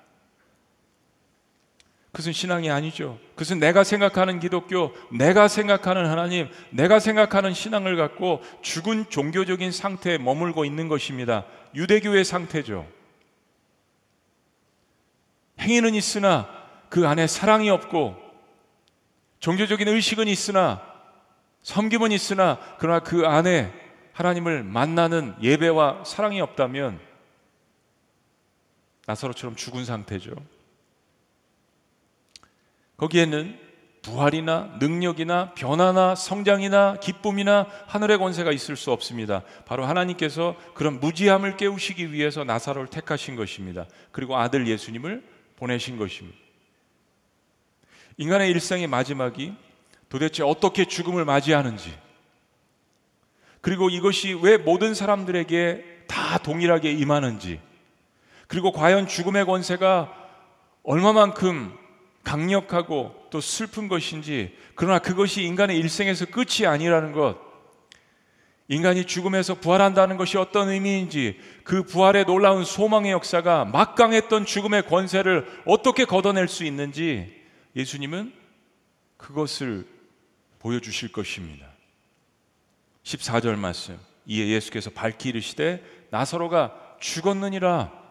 그것은 2.16 2.32
신앙이 2.32 2.70
아니죠. 2.70 3.18
그것은 3.34 3.58
내가 3.58 3.84
생각하는 3.84 4.40
기독교, 4.40 4.94
내가 5.12 5.48
생각하는 5.48 6.06
하나님, 6.06 6.48
내가 6.70 6.98
생각하는 6.98 7.52
신앙을 7.52 7.96
갖고 7.96 8.40
죽은 8.62 9.10
종교적인 9.10 9.70
상태에 9.70 10.16
머물고 10.16 10.64
있는 10.64 10.88
것입니다. 10.88 11.44
유대교의 11.74 12.24
상태죠. 12.24 12.86
행위는 15.60 15.94
있으나 15.94 16.48
그 16.88 17.06
안에 17.06 17.26
사랑이 17.26 17.68
없고 17.68 18.16
종교적인 19.40 19.86
의식은 19.86 20.26
있으나 20.26 20.80
섬김은 21.62 22.12
있으나 22.12 22.58
그러나 22.78 23.00
그 23.00 23.26
안에 23.26 23.72
하나님을 24.12 24.62
만나는 24.62 25.34
예배와 25.42 26.04
사랑이 26.04 26.40
없다면 26.40 27.05
나사로처럼 29.06 29.56
죽은 29.56 29.84
상태죠. 29.84 30.34
거기에는 32.96 33.66
부활이나 34.02 34.76
능력이나 34.78 35.52
변화나 35.54 36.14
성장이나 36.14 36.98
기쁨이나 37.00 37.66
하늘의 37.86 38.18
권세가 38.18 38.52
있을 38.52 38.76
수 38.76 38.92
없습니다. 38.92 39.42
바로 39.64 39.84
하나님께서 39.84 40.54
그런 40.74 41.00
무지함을 41.00 41.56
깨우시기 41.56 42.12
위해서 42.12 42.44
나사로를 42.44 42.88
택하신 42.88 43.34
것입니다. 43.34 43.86
그리고 44.12 44.36
아들 44.36 44.68
예수님을 44.68 45.24
보내신 45.56 45.96
것입니다. 45.98 46.38
인간의 48.16 48.50
일생의 48.50 48.86
마지막이 48.86 49.54
도대체 50.08 50.44
어떻게 50.44 50.84
죽음을 50.84 51.24
맞이하는지, 51.24 51.92
그리고 53.60 53.90
이것이 53.90 54.34
왜 54.34 54.56
모든 54.56 54.94
사람들에게 54.94 56.04
다 56.06 56.38
동일하게 56.38 56.92
임하는지, 56.92 57.60
그리고 58.46 58.72
과연 58.72 59.06
죽음의 59.06 59.46
권세가 59.46 60.12
얼마만큼 60.82 61.76
강력하고 62.22 63.14
또 63.30 63.40
슬픈 63.40 63.88
것인지, 63.88 64.56
그러나 64.74 64.98
그것이 64.98 65.42
인간의 65.42 65.78
일생에서 65.78 66.26
끝이 66.26 66.66
아니라는 66.66 67.12
것, 67.12 67.38
인간이 68.68 69.04
죽음에서 69.04 69.54
부활한다는 69.54 70.16
것이 70.16 70.36
어떤 70.38 70.68
의미인지, 70.68 71.38
그 71.62 71.84
부활의 71.84 72.24
놀라운 72.24 72.64
소망의 72.64 73.12
역사가 73.12 73.64
막강했던 73.66 74.44
죽음의 74.44 74.86
권세를 74.86 75.62
어떻게 75.66 76.04
걷어낼 76.04 76.48
수 76.48 76.64
있는지, 76.64 77.32
예수님은 77.76 78.32
그것을 79.16 79.86
보여주실 80.58 81.12
것입니다. 81.12 81.66
14절 83.04 83.56
말씀. 83.56 83.98
이에 84.26 84.48
예수께서 84.48 84.90
밝히 84.90 85.28
이르시되 85.28 85.84
나사로가 86.10 86.74
죽었느니라. 86.98 88.05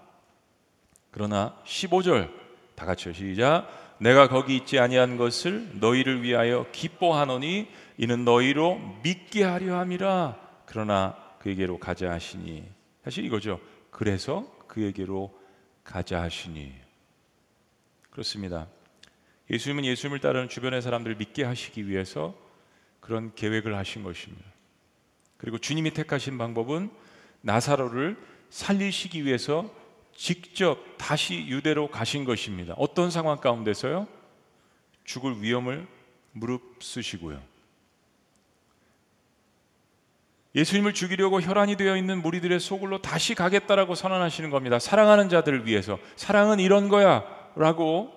그러나 1.16 1.56
15절 1.64 2.30
다 2.76 2.86
같이요 2.86 3.14
시작. 3.14 3.70
내가 4.00 4.28
거기 4.28 4.58
있지 4.58 4.80
아니한 4.80 5.16
것을 5.16 5.80
너희를 5.80 6.24
위하여 6.24 6.68
기뻐하노니 6.74 7.70
이는 7.98 8.26
너희로 8.26 9.00
믿게 9.02 9.46
하려 9.46 9.80
함이라. 9.80 10.38
그러나 10.66 11.16
그에게로 11.40 11.80
가자 11.80 12.12
하시니 12.12 12.66
사실 13.02 13.24
이거죠. 13.24 13.62
그래서 13.92 14.46
그에게로 14.68 15.34
가자 15.86 16.22
하시니 16.22 16.74
그렇습니다. 18.10 18.68
예수님은 19.50 19.86
예수님을 19.86 20.20
따르는 20.20 20.50
주변의 20.50 20.82
사람들을 20.82 21.16
믿게 21.16 21.46
하시기 21.46 21.88
위해서 21.88 22.36
그런 23.00 23.34
계획을 23.36 23.74
하신 23.74 24.04
것입니다. 24.04 24.44
그리고 25.38 25.60
주님이 25.60 25.92
택하신 25.92 26.38
방법은 26.38 26.90
나사로를 27.40 28.18
살리시기 28.50 29.24
위해서 29.24 29.85
직접 30.16 30.80
다시 30.98 31.46
유대로 31.48 31.90
가신 31.90 32.26
것입니다. 32.26 32.74
어떤 32.78 33.12
상황 33.12 33.38
가운데서요? 33.38 34.08
죽을 35.04 35.42
위험을 35.42 35.88
무릅쓰시고요. 36.32 37.42
예수님을 40.56 40.94
죽이려고 40.94 41.42
혈안이 41.42 41.76
되어 41.76 41.98
있는 41.98 42.22
무리들의 42.22 42.62
속으로 42.62 43.02
다시 43.02 43.36
가겠다라고 43.36 43.94
선언하시는 43.94 44.50
겁니다. 44.50 44.80
사랑하는 44.80 45.28
자들을 45.28 45.68
위해서. 45.68 46.00
사랑은 46.16 46.62
이런 46.62 46.88
거야. 46.88 47.26
라고 47.58 48.14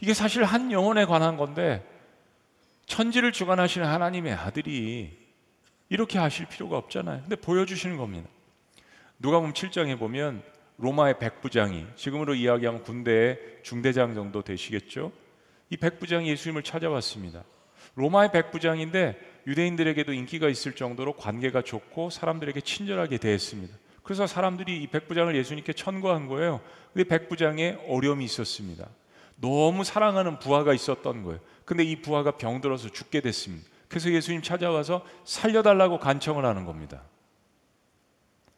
이게 0.00 0.14
사실 0.14 0.42
한 0.44 0.72
영혼에 0.72 1.04
관한 1.04 1.36
건데 1.36 1.86
천지를 2.86 3.30
주관하시는 3.30 3.86
하나님의 3.86 4.32
아들이 4.32 5.18
이렇게 5.90 6.18
하실 6.18 6.46
필요가 6.46 6.78
없잖아요. 6.78 7.20
근데 7.20 7.36
보여주시는 7.36 7.98
겁니다. 7.98 8.28
누가복음 9.18 9.52
7장에 9.52 9.98
보면 9.98 10.42
로마의 10.80 11.18
백부장이 11.18 11.86
지금으로 11.94 12.34
이야기하면 12.34 12.82
군대의 12.82 13.38
중대장 13.62 14.14
정도 14.14 14.42
되시겠죠. 14.42 15.12
이 15.68 15.76
백부장이 15.76 16.28
예수님을 16.30 16.62
찾아왔습니다. 16.62 17.44
로마의 17.94 18.32
백부장인데 18.32 19.18
유대인들에게도 19.46 20.12
인기가 20.12 20.48
있을 20.48 20.72
정도로 20.72 21.14
관계가 21.14 21.62
좋고 21.62 22.10
사람들에게 22.10 22.60
친절하게 22.62 23.18
대했습니다. 23.18 23.76
그래서 24.02 24.26
사람들이 24.26 24.82
이 24.82 24.86
백부장을 24.86 25.36
예수님께 25.36 25.74
천거한 25.74 26.26
거예요. 26.26 26.60
근데 26.92 27.06
백부장에 27.06 27.78
어려움이 27.86 28.24
있었습니다. 28.24 28.88
너무 29.36 29.84
사랑하는 29.84 30.38
부하가 30.38 30.72
있었던 30.72 31.22
거예요. 31.22 31.40
근데 31.64 31.84
이 31.84 32.00
부하가 32.00 32.32
병들어서 32.32 32.88
죽게 32.88 33.20
됐습니다. 33.20 33.68
그래서 33.88 34.10
예수님 34.10 34.40
찾아와서 34.40 35.04
살려달라고 35.24 35.98
간청을 35.98 36.44
하는 36.44 36.64
겁니다. 36.64 37.02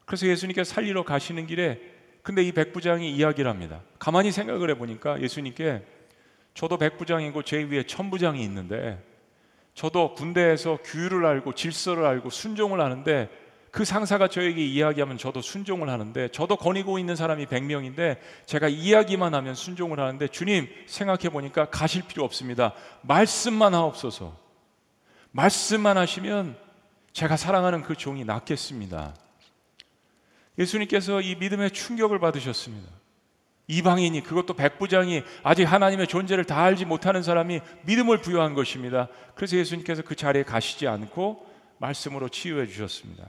그래서 0.05 0.27
예수님께 0.27 0.65
살리러 0.65 1.05
가시는 1.05 1.47
길에 1.47 1.81
근데 2.23 2.43
이 2.43 2.53
백부장이 2.53 3.13
이야기를 3.13 3.51
합니다. 3.51 3.81
가만히 3.99 4.31
생각을 4.31 4.71
해보니까 4.71 5.21
예수님께 5.21 5.83
저도 6.55 6.77
백부장이고 6.79 7.43
제 7.43 7.63
위에 7.63 7.85
천부장이 7.85 8.43
있는데 8.45 9.03
저도 9.75 10.15
군대에서 10.15 10.79
규율을 10.85 11.25
알고 11.25 11.55
질서를 11.55 12.05
알고 12.05 12.31
순종을 12.31 12.81
하는데 12.81 13.29
그 13.71 13.87
상사가 13.87 14.29
저에게 14.29 14.63
이야기하면 14.63 15.17
저도 15.17 15.41
순종을 15.41 15.89
하는데 15.89 16.29
저도 16.29 16.57
거니고 16.57 16.99
있는 16.99 17.17
사람이 17.17 17.47
100명인데 17.47 18.19
제가 18.45 18.69
이야기만 18.69 19.35
하면 19.35 19.55
순종을 19.55 19.99
하는데 19.99 20.29
주님 20.29 20.69
생각해 20.87 21.31
보니까 21.31 21.71
가실 21.71 22.03
필요 22.07 22.23
없습니다. 22.25 22.75
말씀만 23.01 23.73
하옵소서. 23.73 24.37
말씀만 25.31 25.97
하시면 25.97 26.55
제가 27.15 27.39
사랑하는 27.39 27.81
그 27.81 27.97
종이 27.97 28.27
낫겠습니다. 28.27 29.15
예수님께서 30.63 31.21
이 31.21 31.35
믿음의 31.37 31.71
충격을 31.73 32.19
받으셨습니다. 32.19 32.91
이방인이 33.69 34.23
그것도 34.23 34.55
백부장이 34.55 35.23
아직 35.43 35.65
하나님의 35.65 36.07
존재를 36.07 36.45
다 36.45 36.63
알지 36.63 36.85
못하는 36.85 37.23
사람이 37.23 37.61
믿음을 37.85 38.21
부여한 38.21 38.55
것입니다. 38.55 39.09
그래서 39.35 39.57
예수님께서 39.57 40.03
그 40.03 40.15
자리에 40.17 40.43
가시지 40.43 40.89
않고 40.89 41.47
말씀으로 41.79 42.29
치유해 42.29 42.67
주셨습니다. 42.67 43.29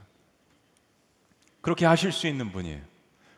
그렇게 1.60 1.86
하실 1.86 2.12
수 2.12 2.26
있는 2.26 2.52
분이에요. 2.52 2.80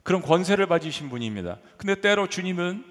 그런 0.02 0.22
권세를 0.22 0.66
가지신 0.66 1.10
분입니다. 1.10 1.58
근데 1.76 2.00
때로 2.00 2.28
주님은 2.28 2.84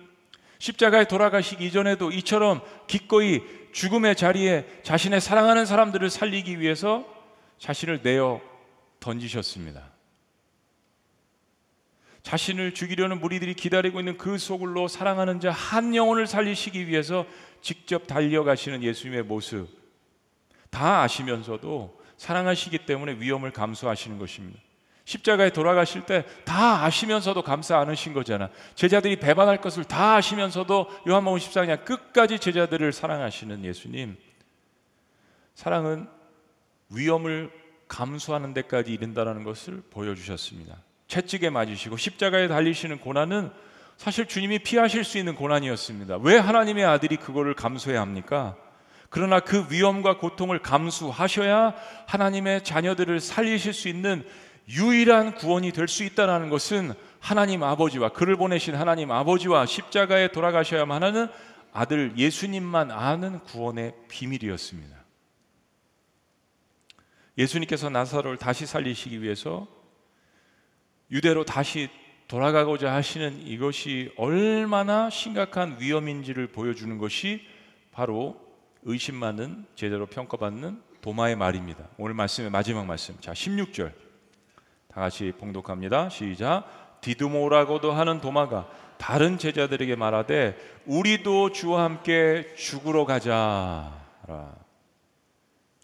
십자가에 0.60 1.06
돌아가시기 1.06 1.66
이전에도 1.66 2.12
이처럼 2.12 2.62
기꺼이 2.88 3.42
죽음의 3.74 4.16
자리에 4.16 4.66
자신의 4.84 5.20
사랑하는 5.20 5.66
사람들을 5.66 6.10
살리기 6.10 6.60
위해서 6.60 7.06
자신을 7.60 8.02
내어 8.04 8.42
던지셨습니다. 9.00 9.95
자신을 12.26 12.74
죽이려는 12.74 13.20
무리들이 13.20 13.54
기다리고 13.54 14.00
있는 14.00 14.18
그 14.18 14.40
소굴로 14.40 14.88
사랑하는 14.88 15.40
자 15.40 15.52
한 15.52 15.96
영혼을 15.96 16.26
살리시기 16.26 16.88
위해서 16.88 17.28
직접 17.62 18.08
달려가시는 18.08 18.82
예수님의 18.82 19.24
모습 19.24 19.68
다 20.72 21.04
아시면서도 21.04 22.02
사랑하시기 22.18 22.80
때문에 22.80 23.18
위험을 23.20 23.52
감수하시는 23.52 24.18
것입니다. 24.18 24.60
십자가에 25.06 25.52
돌아가실 25.52 26.08
때 26.08 26.26
다 26.46 26.84
아시면서도 26.84 27.44
감싸 27.44 27.78
안으신 27.80 28.14
거잖아. 28.14 28.50
제자들이 28.74 29.18
배반할 29.20 29.62
것을 29.62 29.84
다 29.84 30.16
아시면서도 30.16 30.90
요한복음 31.08 31.38
14장 31.38 31.86
끝까지 31.86 32.40
제자들을 32.40 32.92
사랑하시는 32.92 33.64
예수님. 33.64 34.18
사랑은 35.54 36.08
위험을 36.90 37.52
감수하는 37.88 38.56
데까지 38.56 38.94
이른다라는 38.94 39.44
것을 39.44 39.84
보여주셨습니다. 39.92 40.85
채찍에 41.08 41.50
맞으시고 41.50 41.98
십자가에 41.98 42.48
달리시는 42.48 43.00
고난은 43.00 43.52
사실 43.98 44.26
주님이 44.26 44.60
피하실 44.60 45.04
수 45.04 45.18
있는 45.18 45.36
고난이었습니다. 45.36 46.18
왜 46.18 46.38
하나님의 46.38 46.86
아들이 46.86 47.18
그거를 47.18 47.54
감수해야 47.54 48.02
합니까? 48.02 48.56
그러나 49.10 49.40
그 49.40 49.68
위험과 49.70 50.18
고통을 50.18 50.60
감수하셔야 50.60 51.74
하나님의 52.08 52.64
자녀들을 52.64 53.20
살리실 53.20 53.74
수 53.74 53.88
있는 53.88 54.26
유일한 54.68 55.36
구원이 55.36 55.72
될 55.72 55.88
수 55.88 56.04
있다는 56.04 56.50
것은 56.50 56.94
하나님 57.20 57.64
아버지와 57.64 58.10
그를 58.10 58.36
보내신 58.36 58.76
하나님 58.76 59.12
아버지와 59.12 59.66
십자가에 59.66 60.30
돌아가셔야만 60.30 61.04
하는 61.04 61.28
아들 61.72 62.14
예수님만 62.18 62.92
아는 62.92 63.40
구원의 63.40 63.94
비밀이었습니다. 64.10 64.96
예수님께서 67.38 67.90
나사로를 67.90 68.38
다시 68.38 68.66
살리시기 68.66 69.22
위해서 69.22 69.68
유대로 71.12 71.46
다시 71.46 71.90
돌아가고자 72.28 72.94
하시는 72.94 73.42
이것이 73.46 74.12
얼마나 74.18 75.10
심각한 75.10 75.78
위험인지를 75.80 76.48
보여주는 76.48 76.98
것이 76.98 77.46
바로 77.92 78.40
의심 78.84 79.16
많은 79.16 79.66
제대로 79.76 80.06
평가받는 80.08 80.82
도마의 81.02 81.36
말입니다. 81.36 81.88
오늘 81.98 82.16
말씀의 82.16 82.50
마지막 82.50 82.86
말씀. 82.86 83.16
자, 83.20 83.32
16절. 83.34 83.92
다 84.88 85.02
같이 85.02 85.32
봉독합니다. 85.38 86.10
시작. 86.10 87.02
디두모라고도 87.02 87.92
하는 87.92 88.22
도마가 88.22 88.68
다른 88.98 89.38
제자들에게 89.38 89.96
말하되 89.96 90.58
우리도 90.86 91.52
주와 91.52 91.84
함께 91.84 92.54
죽으러 92.56 93.06
가자라. 93.06 94.56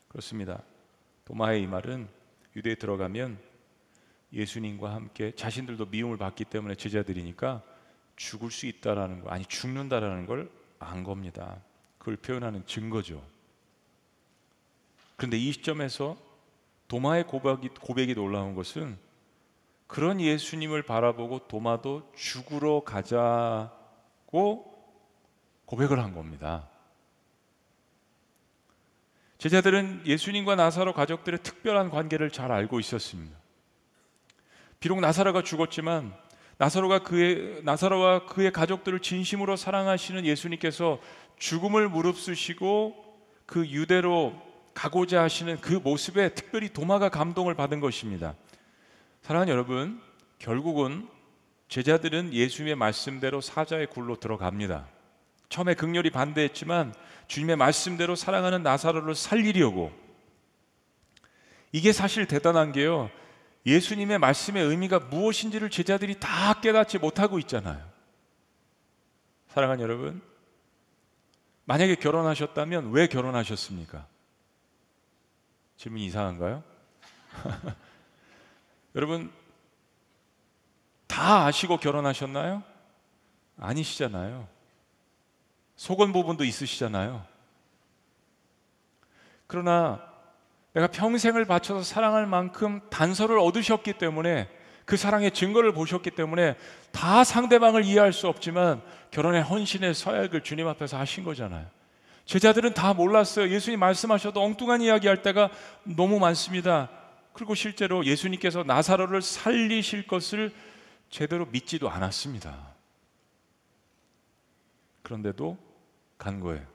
그렇습니다. 0.08 0.64
도마의 1.26 1.62
이 1.62 1.68
말은 1.68 2.08
유대에 2.56 2.76
들어가면 2.76 3.51
예수님과 4.34 4.94
함께 4.94 5.34
자신들도 5.36 5.88
미움을 5.88 6.18
받기 6.18 6.46
때문에 6.46 6.76
제자들이니까 6.76 7.64
죽을 8.16 8.52
수 8.52 8.66
있다라는 8.66 9.22
거 9.22 9.30
아니 9.30 9.46
죽는다라는 9.46 10.26
걸 10.26 10.62
안 10.82 11.04
겁니다. 11.04 11.62
그걸 11.98 12.18
표현하는 12.18 12.66
증거죠. 12.66 13.24
그런데 15.16 15.38
이 15.38 15.52
시점에서 15.52 16.18
도마의 16.88 17.28
고백이, 17.28 17.70
고백이 17.80 18.16
놀라운 18.16 18.56
것은 18.56 18.98
그런 19.88 20.20
예수님을 20.20 20.82
바라보고 20.84 21.48
도마도 21.48 22.12
죽으러 22.16 22.84
가자고 22.84 23.80
고백을 25.66 26.00
한 26.00 26.14
겁니다. 26.14 26.68
제자들은 29.38 30.04
예수님과 30.06 30.56
나사로 30.56 30.94
가족들의 30.94 31.44
특별한 31.44 31.90
관계를 31.90 32.32
잘 32.32 32.52
알고 32.52 32.80
있었습니다. 32.80 33.41
비록 34.82 35.00
나사로가 35.00 35.44
죽었지만 35.44 36.12
나사로가 36.58 37.04
그의 37.04 37.62
나사로와 37.64 38.26
그의 38.26 38.52
가족들을 38.52 39.00
진심으로 39.00 39.56
사랑하시는 39.56 40.26
예수님께서 40.26 41.00
죽음을 41.38 41.88
무릅쓰시고 41.88 42.96
그 43.46 43.68
유대로 43.68 44.34
가고자 44.74 45.22
하시는 45.22 45.60
그 45.62 45.74
모습에 45.74 46.34
특별히 46.34 46.70
도마가 46.70 47.10
감동을 47.10 47.54
받은 47.54 47.80
것입니다. 47.80 48.34
사랑하는 49.22 49.54
여러분, 49.54 50.02
결국은 50.40 51.08
제자들은 51.68 52.34
예수님의 52.34 52.76
말씀대로 52.76 53.40
사자의 53.40 53.86
굴로 53.86 54.16
들어갑니다. 54.16 54.88
처음에 55.50 55.76
극렬히 55.76 56.10
반대했지만 56.10 56.96
주님의 57.28 57.56
말씀대로 57.56 58.16
사랑하는 58.16 58.64
나사로를 58.64 59.14
살리려고 59.14 59.92
이게 61.72 61.94
사실 61.94 62.26
대단한 62.26 62.72
게요. 62.72 63.12
예수님의 63.66 64.20
말씀의 64.20 64.64
의미가 64.64 65.00
무엇인지를 65.00 65.70
제자들이 65.70 66.20
다 66.20 66.60
깨닫지 66.62 66.98
못하고 66.98 67.38
있잖아요. 67.40 67.90
사랑하는 69.50 69.84
여러분, 69.84 70.22
만약에 71.66 71.96
결혼하셨다면 71.96 72.92
왜 72.92 73.08
결혼하셨습니까? 73.08 74.08
질문이 75.78 76.06
이상한가요? 76.06 76.64
여러분, 78.96 79.32
다 81.08 81.46
아시고 81.46 81.78
결혼하셨나요? 81.78 82.64
아니시잖아요. 83.58 84.48
속은 85.76 86.14
부분도 86.14 86.44
있으시잖아요. 86.44 87.26
그러나 89.48 90.11
내가 90.74 90.88
평생을 90.88 91.46
바쳐서 91.46 91.84
사랑할 91.84 92.26
만큼 92.26 92.80
단서를 92.90 93.40
얻으셨기 93.40 93.94
때문에 93.94 94.48
그 94.86 94.98
사랑의 94.98 95.32
증거를 95.32 95.74
보셨기 95.74 96.12
때문에 96.12 96.56
다 96.92 97.24
상대방을 97.24 97.86
이해할 97.86 98.14
수 98.14 98.28
없지만 98.28 98.82
결혼의 99.12 99.44
헌신의 99.44 99.94
서약을 99.94 100.42
주님 100.42 100.68
앞에서 100.68 100.98
하신 100.98 101.24
거잖아요. 101.24 101.66
제자들은 102.26 102.74
다 102.74 102.94
몰랐어요. 102.94 103.50
예수님 103.50 103.80
말씀하셔도 103.80 104.42
엉뚱한 104.42 104.82
이야기 104.82 105.08
할 105.08 105.22
때가 105.22 105.50
너무 105.84 106.20
많습니다. 106.20 106.90
그리고 107.34 107.56
실제로 107.56 108.06
예수님께서 108.06 108.64
나사로를 108.64 109.22
살리실 109.22 110.08
것을 110.08 110.54
제대로 111.10 111.46
믿지도 111.46 111.90
않았습니다. 111.90 112.72
그런데도 115.04 115.58
간 116.18 116.40
거예요. 116.40 116.66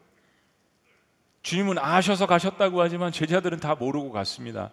주님은 1.47 1.79
아셔서 1.79 2.27
가셨다고 2.27 2.81
하지만 2.81 3.13
제자들은 3.13 3.61
다 3.61 3.77
모르고 3.77 4.11
갔습니다. 4.11 4.73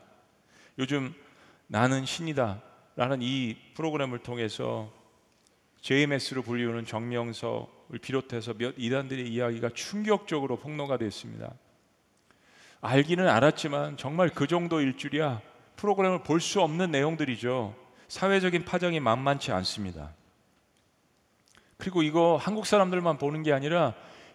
요즘 0.79 1.13
나는 1.67 2.03
신이다 2.03 2.63
라는 2.95 3.21
이 3.21 3.55
프로그램을 3.75 4.17
통해서 4.17 4.91
JMS로 5.81 6.41
불리우는 6.41 6.85
정명석을 6.85 7.99
비롯해서 8.01 8.55
몇 8.55 8.73
이단들의 8.75 9.31
이야기가 9.31 9.69
충격적으로 9.75 10.57
폭로가 10.57 10.97
됐습니다. 10.97 11.53
알기는 12.81 13.29
알았지만 13.29 13.97
정말 13.97 14.29
그 14.29 14.47
정도일 14.47 14.97
줄이야 14.97 15.41
프로그램을 15.75 16.23
볼 16.23 16.39
수 16.39 16.59
없는 16.59 16.89
내용들이죠. 16.89 17.75
사회적인 18.07 18.65
파장이 18.65 18.99
만만치 18.99 19.51
않습니다. 19.51 20.11
그리고 21.77 22.01
이거 22.01 22.35
한국 22.41 22.65
사람들만 22.65 23.19
보는 23.19 23.43
게 23.43 23.53
아니라 23.53 23.93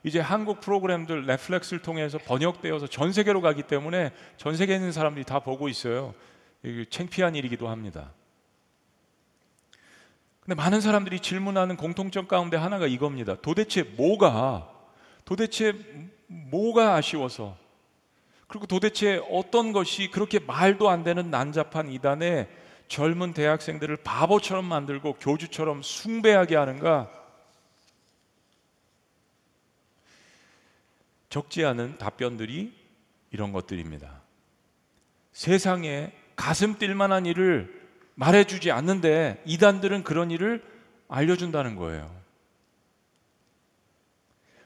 이제 0.09 0.21
한국 0.21 0.61
프로그램들 0.61 1.27
넷플릭스를 1.27 1.81
통해서 1.81 2.19
번역되어서 2.19 2.87
전 2.87 3.13
세계로 3.13 3.41
가기 3.41 3.63
때문에 3.63 4.13
전 4.37 4.57
세계에 4.57 4.77
있는 4.77 4.91
사람들이 4.91 5.25
다 5.25 5.39
보고 5.39 5.69
있어요. 5.69 6.15
이게 6.63 6.85
창피한 6.89 7.35
일이기도 7.37 7.69
합니다. 7.69 8.11
근데 10.41 10.55
많은 10.55 10.81
사람들이 10.81 11.21
질문하는 11.21 11.77
공통점 11.77 12.27
가운데 12.27 12.57
하나가 12.57 12.87
이겁니다. 12.87 13.37
도대체 13.43 13.83
뭐가 13.83 14.73
도대체 15.27 15.75
뭐가 16.27 16.95
아쉬워서 16.95 17.57
그리고 18.47 18.67
도대체 18.67 19.23
어떤 19.31 19.73
것이 19.73 20.11
그렇게 20.11 20.39
말도 20.39 20.89
안 20.89 21.05
되는 21.05 21.31
난잡한 21.31 21.91
이단에 21.93 22.49
젊은 22.89 23.35
대학생들을 23.35 23.99
바보처럼 23.99 24.65
만들고 24.65 25.17
교주처럼 25.21 25.83
숭배하게 25.83 26.57
하는가? 26.57 27.18
적지 31.29 31.65
않은 31.65 31.99
답변들이 31.99 32.73
이런 33.31 33.53
것들입니다. 33.53 34.23
세상에 35.33 36.13
가슴 36.37 36.79
뛸 36.79 36.95
만한 36.95 37.27
일을 37.27 37.79
말해주지 38.15 38.71
않는데 38.71 39.43
이단들은 39.45 40.05
그런 40.05 40.31
일을 40.31 40.63
알려준다는 41.09 41.77
거예요. 41.77 42.19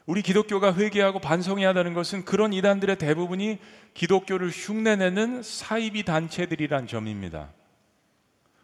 우리 0.05 0.21
기독교가 0.21 0.75
회개하고 0.75 1.19
반성해야 1.19 1.69
한다는 1.69 1.93
것은 1.93 2.25
그런 2.25 2.51
이단들의 2.51 2.97
대부분이 2.97 3.59
기독교를 3.93 4.49
흉내내는 4.49 5.43
사이비 5.43 6.03
단체들이란 6.03 6.87
점입니다. 6.87 7.53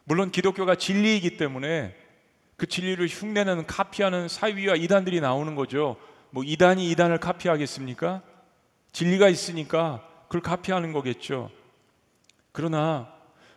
물론 0.04 0.32
기독교가 0.32 0.76
진리이기 0.76 1.38
때문에 1.38 1.96
그 2.58 2.68
진리를 2.68 3.08
흉내내는 3.08 3.68
카피하는 3.68 4.28
사이비와 4.28 4.76
이단들이 4.76 5.22
나오는 5.22 5.56
거죠. 5.56 5.98
뭐 6.32 6.44
이단이 6.44 6.90
이단을 6.92 7.20
카피하겠습니까? 7.20 8.22
진리가 8.92 9.30
있으니까 9.30 10.04
그걸 10.28 10.42
카피하는 10.42 10.94
거겠죠. 10.94 11.50
그러나 12.52 13.12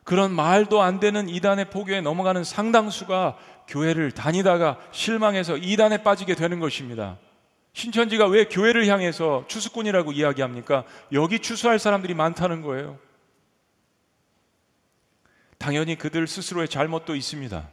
그런 0.05 0.33
말도 0.33 0.83
안 0.83 1.01
되는 1.01 1.29
이단의 1.29 1.71
포교에 1.71 2.01
넘어가는 2.01 2.43
상당수가 2.45 3.39
교회를 3.69 4.11
다니다가 4.13 4.79
실망해서 4.91 5.57
이단에 5.57 6.03
빠지게 6.03 6.35
되는 6.35 6.61
것입니다. 6.61 7.19
신천지가 7.75 8.27
왜 8.27 8.45
교회를 8.45 8.87
향해서 8.87 9.45
추수꾼이라고 9.49 10.13
이야기합니까? 10.13 10.85
여기 11.13 11.39
추수할 11.39 11.79
사람들이 11.79 12.15
많다는 12.15 12.63
거예요. 12.63 12.99
당연히 15.59 15.97
그들 15.97 16.27
스스로의 16.27 16.69
잘못도 16.69 17.15
있습니다. 17.15 17.69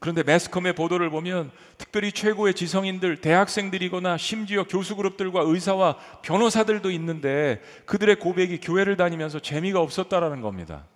그런데 0.00 0.22
매스컴의 0.22 0.74
보도를 0.74 1.10
보면 1.10 1.50
특별히 1.76 2.10
최고의 2.10 2.54
지성인들, 2.54 3.20
대학생들이거나 3.20 4.16
심지어 4.16 4.64
교수 4.64 4.96
그룹들과 4.96 5.42
의사와 5.44 5.98
변호사들도 6.22 6.90
있는데 6.92 7.62
그들의 7.84 8.16
고백이 8.16 8.60
교회를 8.60 8.96
다니면서 8.96 9.40
재미가 9.40 9.78
없었다라는 9.80 10.40
겁니다. 10.40 10.86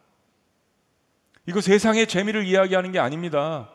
이거 1.46 1.60
세상의 1.60 2.06
재미를 2.06 2.46
이야기하는 2.46 2.92
게 2.92 2.98
아닙니다. 2.98 3.68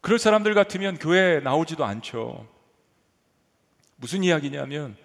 그럴 0.00 0.18
사람들 0.18 0.54
같으면 0.54 0.98
교회에 0.98 1.38
나오지도 1.38 1.84
않죠. 1.84 2.48
무슨 3.94 4.24
이야기냐면 4.24 4.96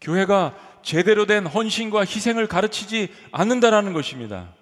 교회가 0.00 0.56
제대로 0.84 1.26
된 1.26 1.46
헌신과 1.46 2.00
희생을 2.02 2.46
가르치지 2.46 3.12
않는다라는 3.32 3.92
것입니다. 3.92 4.54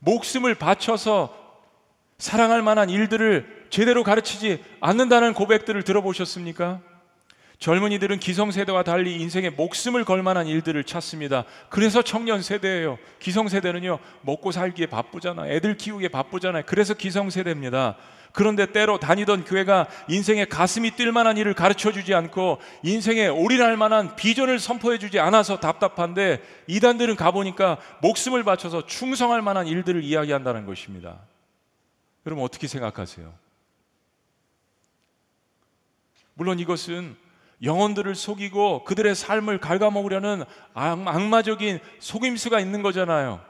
목숨을 0.00 0.56
바쳐서 0.56 1.45
사랑할 2.18 2.62
만한 2.62 2.88
일들을 2.90 3.66
제대로 3.70 4.02
가르치지 4.02 4.62
않는다는 4.80 5.34
고백들을 5.34 5.82
들어보셨습니까? 5.82 6.80
젊은이들은 7.58 8.20
기성세대와 8.20 8.82
달리 8.82 9.16
인생에 9.16 9.48
목숨을 9.50 10.04
걸 10.04 10.22
만한 10.22 10.46
일들을 10.46 10.84
찾습니다. 10.84 11.44
그래서 11.70 12.02
청년 12.02 12.42
세대예요. 12.42 12.98
기성세대는요, 13.18 13.98
먹고 14.22 14.52
살기에 14.52 14.86
바쁘잖아. 14.86 15.48
애들 15.48 15.76
키우기에 15.78 16.08
바쁘잖아요. 16.08 16.64
그래서 16.66 16.92
기성세대입니다. 16.92 17.96
그런데 18.32 18.66
때로 18.66 18.98
다니던 18.98 19.44
교회가 19.44 19.86
인생에 20.08 20.44
가슴이 20.44 20.90
뛸 20.90 21.10
만한 21.12 21.38
일을 21.38 21.54
가르쳐 21.54 21.90
주지 21.90 22.14
않고 22.14 22.58
인생에 22.82 23.28
올인할 23.28 23.78
만한 23.78 24.14
비전을 24.16 24.58
선포해 24.58 24.98
주지 24.98 25.18
않아서 25.18 25.58
답답한데 25.58 26.42
이단들은 26.66 27.16
가보니까 27.16 27.78
목숨을 28.02 28.44
바쳐서 28.44 28.84
충성할 28.84 29.40
만한 29.40 29.66
일들을 29.66 30.04
이야기한다는 30.04 30.66
것입니다. 30.66 31.20
여러분 32.26 32.44
어떻게 32.44 32.66
생각하세요? 32.66 33.32
물론 36.34 36.58
이것은 36.58 37.16
영혼들을 37.62 38.14
속이고 38.14 38.84
그들의 38.84 39.14
삶을 39.14 39.60
갉아먹으려는 39.60 40.44
악마적인 40.74 41.78
속임수가 42.00 42.60
있는 42.60 42.82
거잖아요. 42.82 43.42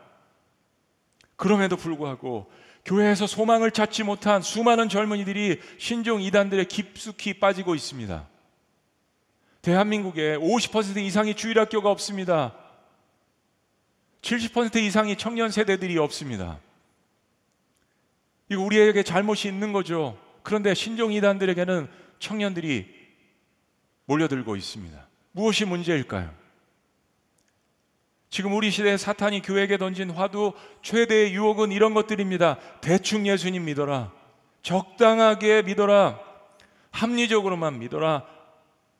그럼에도 1.34 1.76
불구하고 1.76 2.50
교회에서 2.84 3.26
소망을 3.26 3.72
찾지 3.72 4.04
못한 4.04 4.42
수많은 4.42 4.88
젊은이들이 4.88 5.60
신종 5.78 6.22
이단들에 6.22 6.64
깊숙이 6.64 7.40
빠지고 7.40 7.74
있습니다. 7.74 8.28
대한민국에 9.62 10.36
50% 10.36 10.98
이상이 10.98 11.34
주일학교가 11.34 11.90
없습니다. 11.90 12.54
70% 14.22 14.76
이상이 14.76 15.16
청년 15.16 15.50
세대들이 15.50 15.98
없습니다. 15.98 16.60
이거 18.48 18.62
우리에게 18.62 19.02
잘못이 19.02 19.48
있는 19.48 19.72
거죠. 19.72 20.18
그런데 20.42 20.74
신종 20.74 21.12
이단들에게는 21.12 21.88
청년들이 22.18 22.94
몰려들고 24.04 24.56
있습니다. 24.56 25.08
무엇이 25.32 25.64
문제일까요? 25.64 26.32
지금 28.28 28.54
우리 28.54 28.70
시대에 28.70 28.96
사탄이 28.96 29.42
교회에게 29.42 29.78
던진 29.78 30.10
화두 30.10 30.52
최대의 30.82 31.34
유혹은 31.34 31.72
이런 31.72 31.94
것들입니다. 31.94 32.58
대충 32.80 33.26
예수님 33.26 33.64
믿어라. 33.64 34.12
적당하게 34.62 35.62
믿어라. 35.62 36.20
합리적으로만 36.90 37.78
믿어라. 37.78 38.26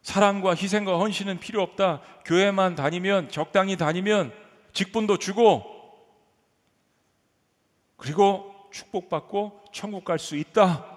사랑과 0.02 0.54
희생과 0.54 0.98
헌신은 0.98 1.40
필요 1.40 1.62
없다. 1.62 2.00
교회만 2.24 2.76
다니면 2.76 3.28
적당히 3.28 3.76
다니면 3.76 4.32
직분도 4.72 5.18
주고 5.18 5.64
그리고 7.96 8.55
축복받고 8.70 9.64
천국 9.72 10.04
갈 10.04 10.18
수 10.18 10.36
있다. 10.36 10.96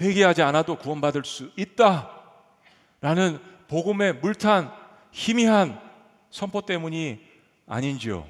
회개하지 0.00 0.42
않아도 0.42 0.76
구원받을 0.76 1.24
수 1.24 1.50
있다. 1.56 2.10
라는 3.00 3.38
복음의 3.68 4.14
물탄 4.14 4.72
희미한 5.12 5.80
선포 6.30 6.60
때문이 6.62 7.20
아닌지요. 7.66 8.26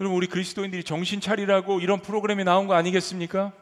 여러분 0.00 0.16
우리 0.16 0.26
그리스도인들이 0.26 0.84
정신 0.84 1.20
차리라고 1.20 1.80
이런 1.80 2.00
프로그램이 2.00 2.44
나온 2.44 2.66
거 2.66 2.74
아니겠습니까? 2.74 3.52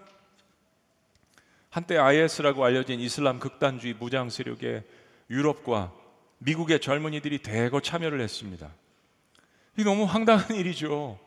한때 1.71 1.99
IS라고 1.99 2.65
알려진 2.65 3.01
이슬람 3.01 3.39
극단주의 3.39 3.95
무장 3.95 4.31
세력의 4.31 4.85
유럽과 5.31 5.93
미국의 6.39 6.81
젊은이들이 6.81 7.39
대거 7.39 7.81
참여를 7.81 8.21
했습니다. 8.21 8.71
이 9.79 9.85
너무 9.85 10.05
황당한 10.05 10.51
일이죠. 10.57 11.21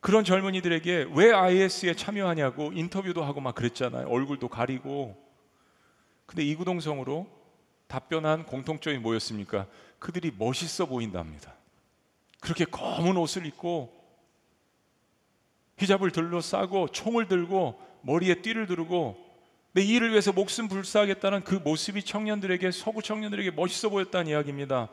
그런 0.00 0.22
젊은이들에게 0.22 1.08
왜 1.14 1.32
IS에 1.32 1.94
참여하냐고 1.94 2.72
인터뷰도 2.74 3.24
하고 3.24 3.40
막 3.40 3.54
그랬잖아요. 3.54 4.06
얼굴도 4.06 4.48
가리고. 4.48 5.16
근데 6.26 6.44
이구동성으로 6.44 7.26
답변한 7.86 8.44
공통점이 8.44 8.98
뭐였습니까? 8.98 9.66
그들이 9.98 10.30
멋있어 10.36 10.84
보인답니다. 10.86 11.54
그렇게 12.40 12.66
검은 12.66 13.16
옷을 13.16 13.46
입고 13.46 13.90
히잡을 15.78 16.10
들러싸고 16.10 16.88
총을 16.88 17.28
들고 17.28 17.80
머리에 18.02 18.42
띠를 18.42 18.66
두르고 18.66 19.16
내 19.72 19.82
일을 19.82 20.10
위해서 20.10 20.32
목숨 20.32 20.68
불사하겠다는 20.68 21.44
그 21.44 21.54
모습이 21.54 22.02
청년들에게 22.02 22.70
서구 22.72 23.00
청년들에게 23.00 23.52
멋있어 23.52 23.88
보였다는 23.88 24.30
이야기입니다. 24.30 24.90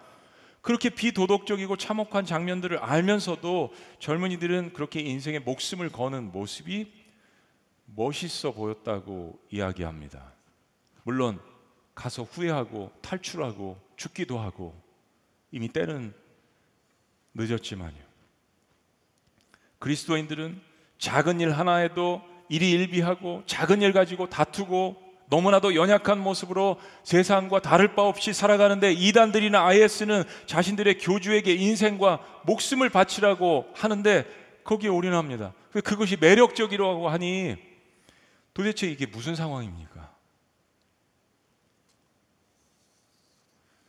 그렇게 0.70 0.92
비도덕적이고 0.92 1.78
참혹한 1.78 2.26
장면들을 2.26 2.78
알면서도 2.78 3.74
젊은이들은 3.98 4.74
그렇게 4.74 5.00
인생의 5.00 5.40
목숨을 5.40 5.90
거는 5.90 6.32
모습이 6.32 6.94
멋있어 7.96 8.52
보였다고 8.52 9.40
이야기합니다. 9.50 10.32
물론 11.02 11.40
가서 11.96 12.22
후회하고 12.22 12.92
탈출하고 13.02 13.82
죽기도 13.98 14.38
하고 14.38 14.80
이미 15.52 15.70
때는 15.70 16.14
늦었지만요. 17.34 18.04
그리스도인들은 19.80 20.62
작은 21.00 21.42
일 21.42 21.52
하나에도 21.52 22.22
일이 22.48 22.70
일비하고 22.70 23.42
작은 23.48 23.82
일 23.82 23.92
가지고 23.92 24.30
다투고 24.30 25.02
너무나도 25.30 25.76
연약한 25.76 26.20
모습으로 26.20 26.80
세상과 27.04 27.62
다를 27.62 27.94
바 27.96 28.02
없이 28.02 28.34
살아가는데 28.34 28.92
이단들이나 28.94 29.64
IS는 29.64 30.24
자신들의 30.48 30.98
교주에게 30.98 31.54
인생과 31.54 32.20
목숨을 32.46 32.90
바치라고 32.90 33.68
하는데 33.76 34.26
거기에 34.64 34.90
올인합니다. 34.90 35.54
그것이 35.72 36.18
매력적이라고 36.18 37.10
하니 37.10 37.58
도대체 38.54 38.88
이게 38.88 39.06
무슨 39.06 39.36
상황입니까? 39.36 40.12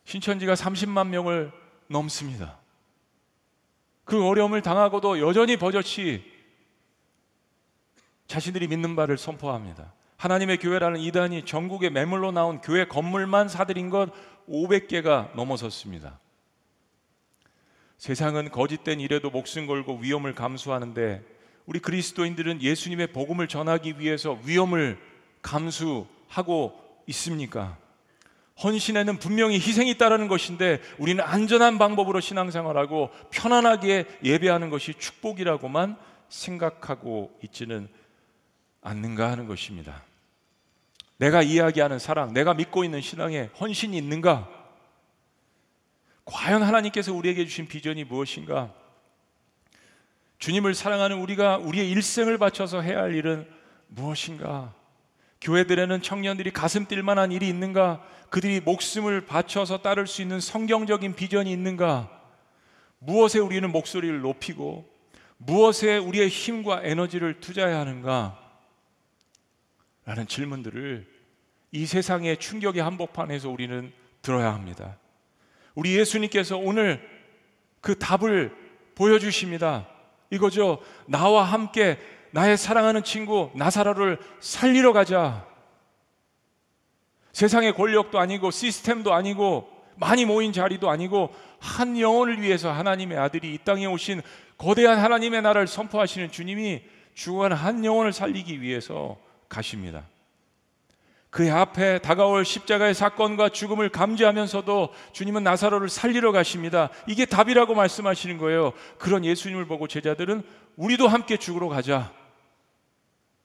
신천지가 0.05 0.55
30만 0.55 1.09
명을 1.09 1.53
넘습니다. 1.89 2.59
그 4.05 4.27
어려움을 4.27 4.61
당하고도 4.61 5.21
여전히 5.21 5.57
버젓이 5.57 6.23
자신들이 8.27 8.69
믿는 8.69 8.95
바를 8.95 9.17
선포합니다. 9.17 9.93
하나님의 10.21 10.59
교회라는 10.59 11.01
이단이 11.01 11.47
전국에 11.47 11.89
매물로 11.89 12.31
나온 12.31 12.61
교회 12.61 12.85
건물만 12.85 13.49
사들인 13.49 13.89
것 13.89 14.11
500개가 14.47 15.35
넘어섰습니다. 15.35 16.21
세상은 17.97 18.51
거짓된 18.51 19.01
일에도 19.01 19.31
목숨 19.31 19.67
걸고 19.67 19.97
위험을 19.97 20.35
감수하는데 20.35 21.25
우리 21.65 21.79
그리스도인들은 21.79 22.61
예수님의 22.61 23.13
복음을 23.13 23.49
전하기 23.49 23.99
위해서 23.99 24.39
위험을 24.45 24.99
감수하고 25.41 26.79
있습니까? 27.07 27.79
헌신에는 28.63 29.19
분명히 29.21 29.55
희생이 29.55 29.89
있다라는 29.93 30.29
것인데 30.29 30.83
우리는 30.99 31.25
안전한 31.25 31.79
방법으로 31.79 32.21
신앙생활하고 32.21 33.09
편안하게 33.31 34.05
예배하는 34.23 34.69
것이 34.69 34.93
축복이라고만 34.93 35.97
생각하고 36.29 37.39
있지는 37.43 37.89
않는가 38.83 39.31
하는 39.31 39.47
것입니다. 39.47 40.10
내가 41.21 41.43
이야기하는 41.43 41.99
사랑, 41.99 42.33
내가 42.33 42.55
믿고 42.55 42.83
있는 42.83 43.03
신앙에 43.03 43.51
헌신이 43.61 43.95
있는가? 43.95 44.49
과연 46.25 46.63
하나님께서 46.63 47.13
우리에게 47.13 47.45
주신 47.45 47.69
비전이 47.69 48.05
무엇인가? 48.05 48.73
주님을 50.39 50.73
사랑하는 50.75 51.19
우리가 51.19 51.59
우리의 51.59 51.91
일생을 51.91 52.39
바쳐서 52.39 52.81
해야 52.81 53.01
할 53.01 53.15
일은 53.15 53.47
무엇인가? 53.89 54.73
교회들에는 55.43 56.01
청년들이 56.01 56.53
가슴 56.53 56.87
뛸 56.87 57.03
만한 57.03 57.33
일이 57.33 57.49
있는가? 57.49 58.03
그들이 58.31 58.61
목숨을 58.61 59.27
바쳐서 59.27 59.83
따를 59.83 60.07
수 60.07 60.23
있는 60.23 60.41
성경적인 60.41 61.17
비전이 61.17 61.53
있는가? 61.53 62.09
무엇에 62.99 63.41
우리는 63.41 63.71
목소리를 63.71 64.23
높이고 64.23 64.89
무엇에 65.37 65.99
우리의 65.99 66.31
힘과 66.31 66.81
에너지를 66.83 67.41
투자해야 67.41 67.79
하는가? 67.79 68.50
라는 70.11 70.27
질문들을 70.27 71.07
이 71.71 71.87
세상의 71.87 72.39
충격의 72.39 72.83
한복판에서 72.83 73.49
우리는 73.49 73.93
들어야 74.23 74.53
합니다. 74.53 74.99
우리 75.77 75.97
예수님께서 75.97 76.57
오늘 76.57 77.01
그 77.81 77.97
답을 77.97 78.53
보여주십니다. 78.97 79.87
이거죠. 80.31 80.83
나와 81.07 81.45
함께 81.45 81.97
나의 82.33 82.57
사랑하는 82.57 83.05
친구 83.05 83.53
나사로를 83.55 84.19
살리러 84.41 84.93
가자. 84.93 85.47
세상의 87.31 87.75
권력도 87.75 88.19
아니고 88.19 88.51
시스템도 88.51 89.15
아니고 89.15 89.71
많이 89.95 90.25
모인 90.25 90.53
자리도 90.53 90.91
아니고 90.91 91.33
한 91.61 91.97
영혼을 92.01 92.43
위해서 92.43 92.73
하나님의 92.73 93.17
아들이 93.17 93.55
이 93.55 93.59
땅에 93.59 93.87
오신 93.87 94.23
거대한 94.59 94.99
하나님의 94.99 95.43
나라를 95.43 95.69
선포하시는 95.69 96.33
주님이 96.33 96.83
죽어간 97.15 97.53
한 97.53 97.85
영혼을 97.85 98.13
살리기 98.13 98.61
위해서 98.61 99.17
가십니다. 99.51 100.07
그의 101.29 101.51
앞에 101.51 102.01
다가올 102.01 102.45
십자가의 102.45 102.95
사건과 102.95 103.51
죽음을 103.51 103.89
감지하면서도 103.91 104.93
주님은 105.13 105.45
나사로를 105.45 105.89
살리러 105.89 106.33
가십니다. 106.33 106.91
이게 107.07 107.25
답이라고 107.25 107.75
말씀하시는 107.75 108.39
거예요. 108.39 108.73
그런 108.99 109.25
예수님을 109.25 109.67
보고 109.67 109.87
제자들은 109.87 110.43
우리도 110.77 111.07
함께 111.07 111.37
죽으러 111.37 111.69
가자. 111.69 112.13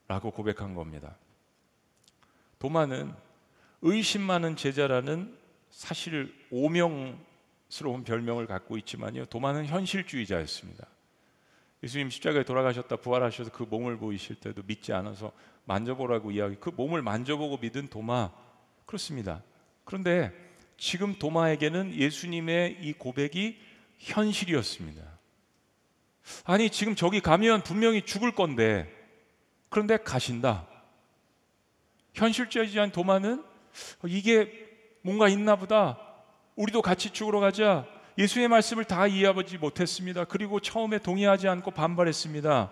라고 0.08 0.32
고백한 0.32 0.74
겁니다. 0.74 1.16
도마는 2.60 3.14
의심 3.82 4.22
많은 4.22 4.56
제자라는 4.56 5.38
사실 5.70 6.34
오명스러운 6.50 8.04
별명을 8.04 8.48
갖고 8.48 8.78
있지만요. 8.78 9.26
도마는 9.26 9.66
현실주의자였습니다. 9.66 10.88
예수님 11.84 12.10
십자가에 12.10 12.44
돌아가셨다 12.44 12.96
부활하셔서 12.96 13.52
그 13.52 13.64
몸을 13.64 13.98
보이실 13.98 14.38
때도 14.38 14.64
믿지 14.66 14.92
않아서 14.94 15.32
만져보라고 15.66 16.32
이야기. 16.32 16.56
그 16.60 16.70
몸을 16.70 17.02
만져보고 17.02 17.58
믿은 17.58 17.88
도마 17.88 18.32
그렇습니다. 18.86 19.44
그런데 19.84 20.32
지금 20.78 21.18
도마에게는 21.18 21.94
예수님의 21.96 22.78
이 22.82 22.94
고백이 22.94 23.60
현실이었습니다. 24.00 25.04
아니 26.44 26.70
지금 26.70 26.96
저기 26.96 27.20
가면 27.20 27.64
분명히 27.64 28.02
죽을 28.02 28.32
건데 28.32 28.92
그런데 29.70 29.98
가신다. 29.98 30.68
현실적이지 32.14 32.80
않은 32.80 32.92
도마는 32.92 33.44
이게 34.06 34.52
뭔가 35.02 35.28
있나 35.28 35.56
보다. 35.56 36.00
우리도 36.56 36.82
같이 36.82 37.12
죽으러 37.12 37.40
가자. 37.40 37.86
예수의 38.18 38.48
말씀을 38.48 38.86
다 38.86 39.08
이해하지 39.08 39.58
못했습니다. 39.58 40.24
그리고 40.24 40.60
처음에 40.62 41.00
동의하지 41.00 41.48
않고 41.50 41.72
반발했습니다. 41.72 42.72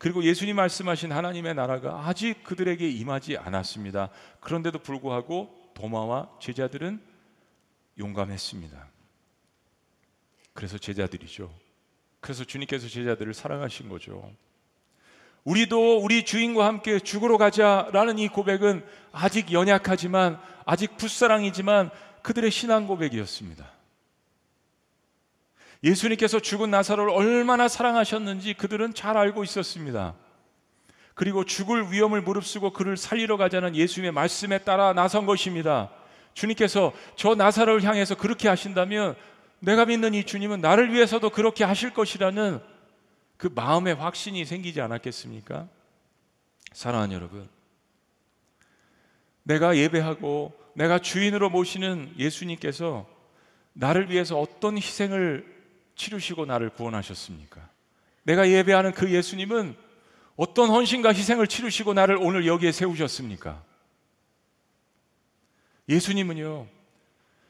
그리고 0.00 0.24
예수님 0.24 0.56
말씀하신 0.56 1.12
하나님의 1.12 1.54
나라가 1.54 2.06
아직 2.06 2.42
그들에게 2.42 2.88
임하지 2.88 3.36
않았습니다. 3.36 4.08
그런데도 4.40 4.78
불구하고 4.78 5.54
도마와 5.74 6.30
제자들은 6.40 7.02
용감했습니다. 7.98 8.88
그래서 10.54 10.78
제자들이죠. 10.78 11.54
그래서 12.20 12.44
주님께서 12.44 12.88
제자들을 12.88 13.34
사랑하신 13.34 13.90
거죠. 13.90 14.34
우리도 15.44 15.98
우리 15.98 16.24
주인과 16.24 16.64
함께 16.64 16.98
죽으러 16.98 17.36
가자라는 17.36 18.18
이 18.18 18.28
고백은 18.28 18.82
아직 19.12 19.52
연약하지만 19.52 20.40
아직 20.64 20.96
풋사랑이지만 20.96 21.90
그들의 22.22 22.50
신앙 22.50 22.86
고백이었습니다. 22.86 23.70
예수님께서 25.82 26.40
죽은 26.40 26.70
나사로를 26.70 27.10
얼마나 27.12 27.68
사랑하셨는지 27.68 28.54
그들은 28.54 28.94
잘 28.94 29.16
알고 29.16 29.44
있었습니다. 29.44 30.14
그리고 31.14 31.44
죽을 31.44 31.90
위험을 31.90 32.22
무릅쓰고 32.22 32.72
그를 32.72 32.96
살리러 32.96 33.36
가자는 33.36 33.76
예수님의 33.76 34.12
말씀에 34.12 34.58
따라 34.58 34.92
나선 34.92 35.26
것입니다. 35.26 35.90
주님께서 36.34 36.92
저 37.16 37.34
나사로를 37.34 37.82
향해서 37.82 38.14
그렇게 38.14 38.48
하신다면 38.48 39.16
내가 39.58 39.84
믿는 39.84 40.14
이 40.14 40.24
주님은 40.24 40.60
나를 40.60 40.92
위해서도 40.92 41.30
그렇게 41.30 41.64
하실 41.64 41.92
것이라는 41.92 42.60
그 43.36 43.50
마음의 43.54 43.94
확신이 43.94 44.44
생기지 44.44 44.80
않았겠습니까? 44.80 45.68
사랑하는 46.72 47.14
여러분. 47.14 47.48
내가 49.42 49.76
예배하고 49.76 50.52
내가 50.74 50.98
주인으로 50.98 51.50
모시는 51.50 52.14
예수님께서 52.18 53.06
나를 53.72 54.10
위해서 54.10 54.38
어떤 54.38 54.76
희생을 54.76 55.49
치르시고 56.00 56.46
나를 56.46 56.70
구원하셨습니까? 56.70 57.60
내가 58.22 58.48
예배하는 58.48 58.92
그 58.92 59.10
예수님은 59.10 59.76
어떤 60.36 60.70
헌신과 60.70 61.12
희생을 61.12 61.46
치르시고 61.46 61.92
나를 61.92 62.16
오늘 62.16 62.46
여기에 62.46 62.72
세우셨습니까? 62.72 63.62
예수님은요, 65.90 66.66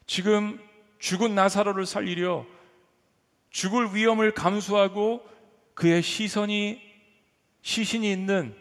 지금 0.06 0.60
죽은 0.98 1.36
나사로를 1.36 1.86
살리려 1.86 2.44
죽을 3.50 3.94
위험을 3.94 4.32
감수하고 4.32 5.24
그의 5.74 6.02
시선이, 6.02 6.80
시신이 7.62 8.10
있는 8.10 8.56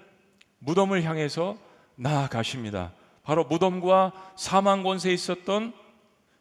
무덤을 0.60 1.04
향해서 1.04 1.58
나아가십니다. 1.96 2.94
바로 3.24 3.44
무덤과 3.46 4.34
사망 4.36 4.84
권세에 4.84 5.14
있었던 5.14 5.74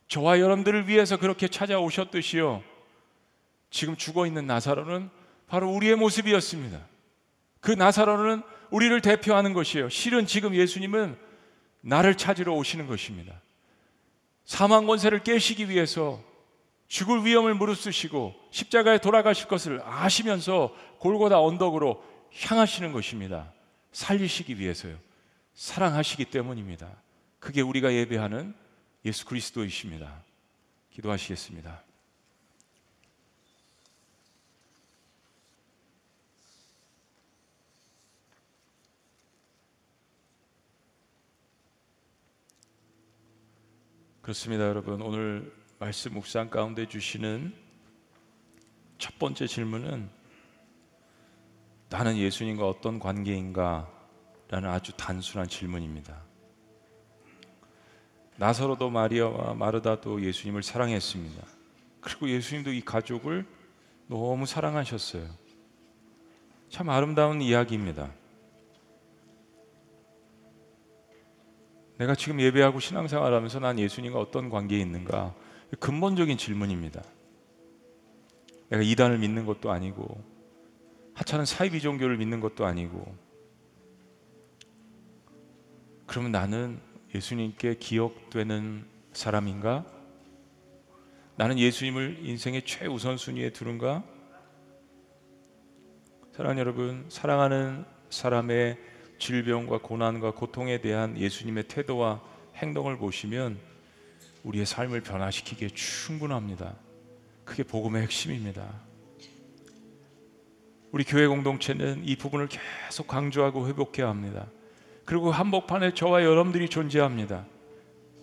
저와 0.09 0.41
여러분들을 0.41 0.89
위해서 0.89 1.17
그렇게 1.17 1.49
찾아오셨듯이요. 1.49 2.68
지금 3.71 3.97
죽어 3.97 4.27
있는 4.27 4.47
나사로는 4.47 5.11
바로 5.47 5.71
우리의 5.71 5.97
모습이었습니다. 5.97 6.81
그 7.61 7.71
나사로는 7.71 8.43
우리를 8.71 9.01
대표하는 9.01 9.53
것이에요. 9.53 9.89
실은 9.89 10.27
지금 10.27 10.55
예수님은 10.55 11.17
나를 11.81 12.17
찾으러 12.17 12.55
오시는 12.55 12.87
것입니다. 12.87 13.41
사망 14.45 14.87
권세를 14.87 15.23
깨시기 15.23 15.69
위해서 15.69 16.23
죽을 16.87 17.25
위험을 17.25 17.55
무릅쓰시고 17.55 18.35
십자가에 18.51 18.99
돌아가실 18.99 19.47
것을 19.49 19.83
아시면서 19.85 20.75
골고다 20.99 21.41
언덕으로 21.41 22.03
향하시는 22.35 22.93
것입니다. 22.93 23.53
살리시기 23.93 24.59
위해서요. 24.59 24.97
사랑하시기 25.55 26.27
때문입니다. 26.27 26.89
그게 27.39 27.61
우리가 27.61 27.93
예배하는 27.93 28.55
예수 29.05 29.27
그리스도이십니다. 29.27 30.23
기도하시겠습니다. 30.91 31.83
그렇습니다, 44.29 44.65
여러분. 44.65 45.01
오늘 45.01 45.51
말씀 45.79 46.13
묵상 46.13 46.51
가운데 46.51 46.87
주시는 46.87 47.51
첫 48.99 49.19
번째 49.19 49.47
질문은 49.47 50.11
나는 51.89 52.19
예수님과 52.19 52.69
어떤 52.69 52.99
관계인가? 52.99 53.91
라는 54.51 54.69
아주 54.69 54.93
단순한 54.99 55.49
질문입니다. 55.49 56.21
나사로도 58.37 58.91
마리아와 58.91 59.55
마르다도 59.55 60.23
예수님을 60.23 60.63
사랑했습니다. 60.63 61.47
그리고 62.03 62.29
예수님도 62.29 62.75
이 62.75 62.83
가족을 62.83 63.47
너무 64.09 64.45
사랑하셨어요. 64.45 65.27
참 66.69 66.91
아름다운 66.91 67.41
이야기입니다. 67.41 68.13
내가 71.99 72.15
지금 72.15 72.41
예배하고 72.41 72.79
신앙생활 72.79 73.35
하면서 73.35 73.59
난 73.59 73.79
예수님과 73.79 74.21
어떤 74.21 74.49
관계에 74.51 74.79
있는가? 74.81 75.35
근본적인 75.81 76.39
질문입니다. 76.39 77.03
내가 78.69 78.83
이단을 78.83 79.19
믿는 79.19 79.47
것도 79.47 79.71
아니고, 79.73 80.23
하찮은 81.15 81.45
사이비 81.45 81.81
종교를 81.81 82.17
믿는 82.17 82.41
것도 82.41 82.65
아니고, 82.65 83.15
그러면 86.07 86.31
나는 86.31 86.81
예수님께 87.15 87.75
기억되는 87.75 88.87
사람인가? 89.13 89.85
나는 91.37 91.59
예수님을 91.59 92.21
인생의 92.23 92.63
최우선 92.65 93.17
순위에 93.17 93.51
두는가? 93.51 94.05
사랑하는 96.33 96.61
여러분, 96.61 97.07
사랑하는 97.09 97.85
사람의 98.11 98.79
질병과 99.19 99.79
고난과 99.79 100.33
고통에 100.33 100.81
대한 100.81 101.17
예수님의 101.19 101.65
태도와 101.69 102.21
행동을 102.57 102.97
보시면 102.99 103.59
우리의 104.45 104.67
삶을 104.67 105.03
변화시키기에 105.03 105.69
충분합니다. 105.69 106.75
그게 107.45 107.63
복음의 107.63 108.03
핵심입니다. 108.03 108.69
우리 110.91 111.05
교회 111.05 111.27
공동체는 111.27 112.03
이 112.05 112.17
부분을 112.17 112.49
계속 112.49 113.07
강조하고 113.07 113.69
회복해야 113.69 114.09
합니다. 114.09 114.47
그리고 115.05 115.31
한복판에 115.31 115.95
저와 115.95 116.23
여러분들이 116.23 116.69
존재합니다. 116.69 117.47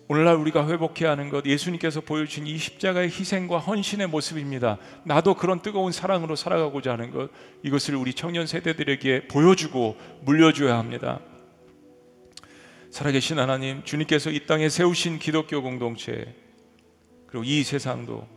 오늘날 0.08 0.36
우리가 0.36 0.68
회복해야 0.68 1.12
하는 1.12 1.30
것 1.30 1.45
예수님께서 1.45 1.99
보여주신 2.01 2.45
이 2.45 2.58
십자가의 2.58 3.08
희생과 3.08 3.58
헌신의 3.58 4.08
모습입니다. 4.08 4.78
나도 5.03 5.34
그런 5.34 5.62
뜨거운 5.62 5.91
사랑으로 5.91 6.36
살아가고자 6.36 6.91
하는 6.91 7.10
것 7.10 7.32
이것을 7.64 7.95
우리 7.95 8.14
청년 8.14 8.45
세대들에게 8.45 9.28
보여주고 9.28 9.97
물려줘야 10.22 10.78
합니다. 10.78 11.22
살아계신 12.91 13.39
하나님 13.39 13.84
주님께서 13.84 14.30
이 14.30 14.45
땅에 14.45 14.70
세우신 14.70 15.18
기독교 15.18 15.64
공동체 15.64 16.36
그리고 17.26 17.43
이 17.43 17.64
세상도 17.64 18.28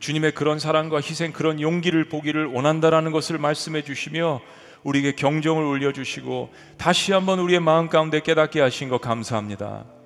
주님의 0.00 0.32
그런 0.32 0.58
사랑과 0.58 0.98
희생 0.98 1.32
그런 1.32 1.58
용기를 1.60 2.08
보기를 2.10 2.46
원한다라는 2.46 3.12
것을 3.12 3.38
말씀해 3.38 3.82
주시며 3.82 4.42
우리에게 4.84 5.12
경종을 5.12 5.64
울려 5.64 5.92
주시고 5.92 6.52
다시 6.76 7.12
한번 7.12 7.38
우리의 7.38 7.60
마음 7.60 7.88
가운데 7.88 8.20
깨닫게 8.20 8.60
하신 8.60 8.90
것 8.90 9.00
감사합니다. 9.00 9.97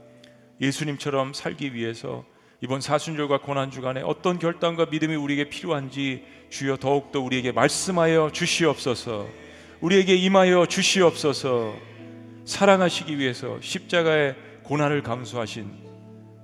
예수님처럼 0.63 1.35
살기 1.35 1.75
위해서 1.75 2.25
이번 2.61 2.81
사순절과 2.81 3.41
고난 3.41 3.73
주간에 3.73 4.01
어떤 4.03 4.39
결단과 4.39 4.87
믿음이 4.87 5.17
우리에게 5.17 5.51
필요한지 5.51 6.25
주여 6.49 6.77
더욱더 6.77 7.21
우리에게 7.21 7.51
말씀하여 7.51 8.31
주시옵소서. 8.33 9.27
우리에게 9.81 10.15
임하여 10.15 10.67
주시옵소서. 10.67 11.75
사랑하시기 12.45 13.19
위해서 13.19 13.59
십자가의 13.61 14.37
고난을 14.63 15.03
감수하신 15.03 15.73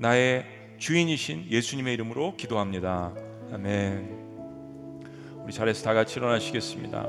나의 0.00 0.44
주인이신 0.78 1.46
예수님의 1.50 1.94
이름으로 1.94 2.34
기도합니다. 2.36 3.14
아멘. 3.52 4.18
우리 5.44 5.52
자리에서 5.52 5.84
다 5.84 5.94
같이 5.94 6.18
일어나시겠습니다. 6.18 7.08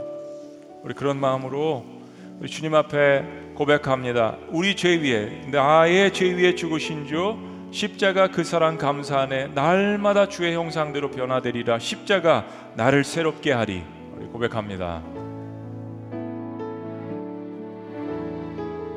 우리 0.83 0.93
그런 0.93 1.19
마음으로 1.19 1.98
우리 2.39 2.47
주님 2.47 2.73
앞에 2.73 3.25
고백합니다. 3.53 4.37
우리 4.47 4.73
죄 4.73 4.95
위에 4.95 5.49
나의 5.51 6.13
죄 6.13 6.33
위에 6.33 6.55
죽으신 6.55 7.05
주 7.05 7.37
십자가 7.71 8.29
그 8.29 8.45
사랑 8.45 8.77
감사하네 8.77 9.47
날마다 9.47 10.29
주의 10.29 10.53
형상대로 10.55 11.11
변화되리라 11.11 11.79
십자가 11.79 12.47
나를 12.75 13.03
새롭게 13.03 13.51
하리 13.51 13.83
우리 14.15 14.27
고백합니다. 14.27 15.03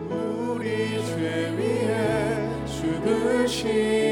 우리 0.09 1.05
죄 1.05 1.53
위에 1.59 2.65
죽으신 2.65 4.12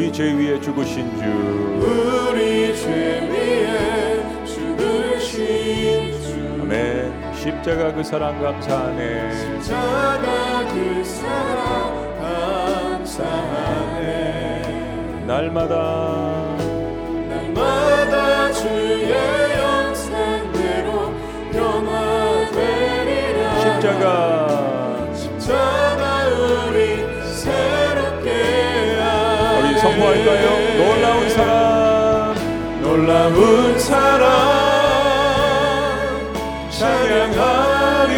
우리 0.00 0.10
죄 0.10 0.32
위에 0.32 0.58
죽으신 0.58 1.14
주. 1.18 1.24
우리 1.84 2.74
죄 2.74 2.88
위에 3.30 4.46
죽으신 4.46 5.38
주. 6.22 6.58
아멘. 6.62 7.34
십자가 7.34 7.92
그 7.92 8.02
사랑 8.02 8.40
감사하네. 8.40 9.30
십자가 9.60 10.64
그 10.72 11.04
사랑 11.04 12.16
감사하네. 13.02 14.04
날마다 15.26 15.74
날마다 17.28 18.52
주의 18.52 19.12
영상대로 19.52 21.12
변화되리라. 21.52 22.80
십자가. 23.60 24.08
십자가 25.14 25.79
선포할까요? 30.00 30.46
놀라운 30.78 31.28
사랑 31.28 32.34
놀라운 32.80 33.78
사랑 33.78 34.30
찬양하리라. 36.70 38.14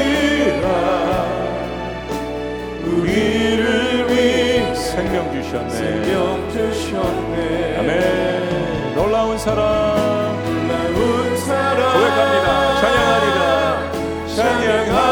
우리를 2.87 4.11
위해 4.11 4.73
생명 4.75 5.33
주셨네. 5.33 5.71
생명 5.71 6.51
주셨네. 6.53 7.79
아멘. 7.79 8.95
놀라운 8.95 9.37
사랑 9.37 10.41
놀라운 10.45 11.37
사랑 11.37 11.93
고백합니다. 11.93 12.81
찬양하리라. 12.81 13.93
찬양하리라. 14.37 15.03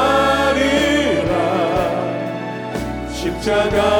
십자가 3.13 4.00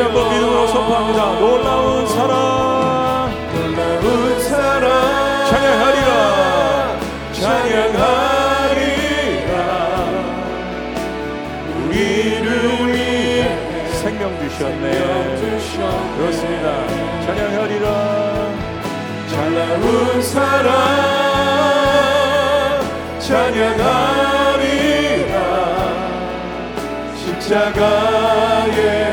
다시 0.00 0.02
한번 0.02 0.30
믿음으로 0.30 0.66
선포합니다. 0.66 1.38
놀라운 1.40 2.06
사랑. 2.06 3.30
놀라운 3.54 4.40
사랑. 4.40 5.46
찬양하리라. 5.46 6.98
찬양하리라. 7.32 7.94
우리를 11.84 12.48
위해 12.86 13.58
생명 13.92 14.22
주셨네. 14.40 14.84
그렇습니다. 16.16 16.66
찬양하리라. 17.26 17.86
놀라운 19.28 20.22
사랑. 20.22 20.70
찬양하리라. 23.18 24.30
십자가의 27.16 29.09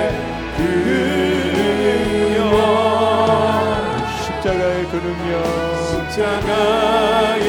십자가의 4.47 4.85
그 4.85 4.95
능력 4.95 5.43
십자가의 6.07 7.43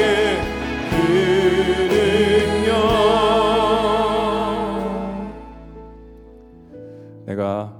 그 0.89 0.95
능력 1.93 2.75
내가 7.25 7.79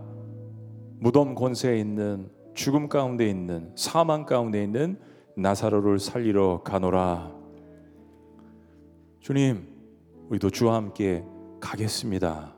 무덤 1.00 1.36
권세에 1.36 1.78
있는 1.78 2.30
죽음 2.54 2.88
가운데 2.88 3.30
있는 3.30 3.74
사망 3.76 4.26
가운데 4.26 4.64
있는 4.64 4.98
나사로를 5.36 6.00
살리러 6.00 6.64
가노라. 6.64 7.34
주님, 9.20 9.68
우리도 10.30 10.50
주와 10.50 10.76
함께 10.76 11.26
가겠습니다. 11.60 12.56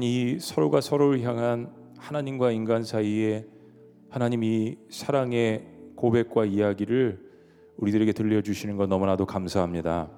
이 0.00 0.38
서로가 0.40 0.80
서로를 0.80 1.20
향한 1.22 1.72
하나님과 1.98 2.52
인간 2.52 2.82
사이에 2.84 3.46
하나님 4.14 4.44
이 4.44 4.76
사랑의 4.90 5.66
고백과 5.96 6.44
이야기를 6.44 7.18
우리들에게 7.78 8.12
들려주시는 8.12 8.76
것 8.76 8.86
너무나도 8.86 9.26
감사합니다. 9.26 10.08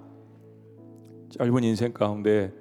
짧은 1.30 1.64
인생 1.64 1.94
가운데 1.94 2.52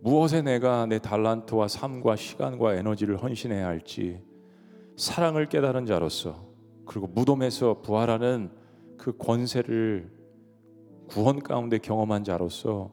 무엇에 0.00 0.42
내가 0.42 0.86
내 0.86 1.00
달란트와 1.00 1.66
삶과 1.66 2.14
시간과 2.14 2.76
에너지를 2.76 3.20
헌신해야 3.20 3.66
할지 3.66 4.20
사랑을 4.94 5.48
깨달은 5.48 5.86
자로서 5.86 6.46
그리고 6.86 7.08
무덤에서 7.08 7.82
부활하는 7.82 8.52
그 8.96 9.16
권세를 9.16 10.08
구원 11.08 11.40
가운데 11.40 11.78
경험한 11.78 12.22
자로서 12.22 12.92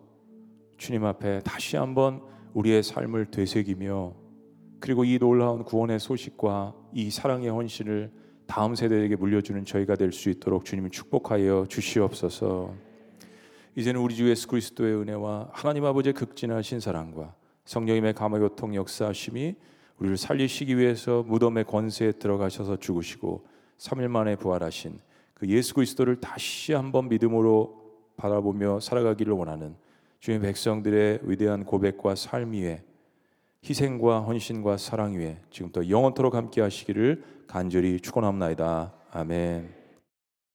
주님 0.77 1.05
앞에 1.05 1.41
다시 1.41 1.77
한번 1.77 2.23
우리의 2.55 2.81
삶을 2.81 3.29
되새기며 3.29 4.26
그리고 4.79 5.03
이 5.03 5.17
놀라운 5.17 5.63
구원의 5.63 5.99
소식과 5.99 6.73
이 6.93 7.09
사랑의 7.09 7.49
헌신을 7.49 8.11
다음 8.45 8.75
세대에게 8.75 9.15
물려주는 9.15 9.65
저희가 9.65 9.95
될 9.95 10.11
수 10.11 10.29
있도록 10.29 10.65
주님이 10.65 10.89
축복하여 10.89 11.65
주시옵소서. 11.67 12.73
이제는 13.75 13.99
우리 14.01 14.15
주 14.15 14.29
예수 14.29 14.47
그리스도의 14.47 14.95
은혜와 14.95 15.49
하나님 15.51 15.85
아버지의 15.85 16.13
극진하신 16.13 16.79
사랑과 16.79 17.35
성령님의 17.65 18.13
감화 18.13 18.39
교통 18.39 18.73
역사하심이 18.73 19.55
우리를 19.99 20.17
살리시기 20.17 20.77
위해서 20.77 21.23
무덤의 21.23 21.65
권세에 21.65 22.13
들어가셔서 22.13 22.77
죽으시고 22.77 23.45
3일 23.77 24.07
만에 24.07 24.35
부활하신 24.35 24.99
그 25.33 25.47
예수 25.47 25.73
그리스도를 25.75 26.19
다시 26.19 26.73
한번 26.73 27.09
믿음으로 27.09 27.83
바라보며 28.15 28.79
살아가기를 28.79 29.33
원하는 29.33 29.75
주의 30.19 30.39
백성들의 30.39 31.19
위대한 31.23 31.63
고백과 31.63 32.15
삶 32.15 32.53
위에 32.53 32.83
희생과 33.63 34.21
헌신과 34.21 34.77
사랑 34.77 35.13
위에 35.13 35.37
지금부터 35.51 35.89
영원토록 35.89 36.35
함께 36.35 36.61
하시기를 36.61 37.23
간절히 37.47 37.99
축원합나이다. 37.99 38.93
아멘. 39.11 39.76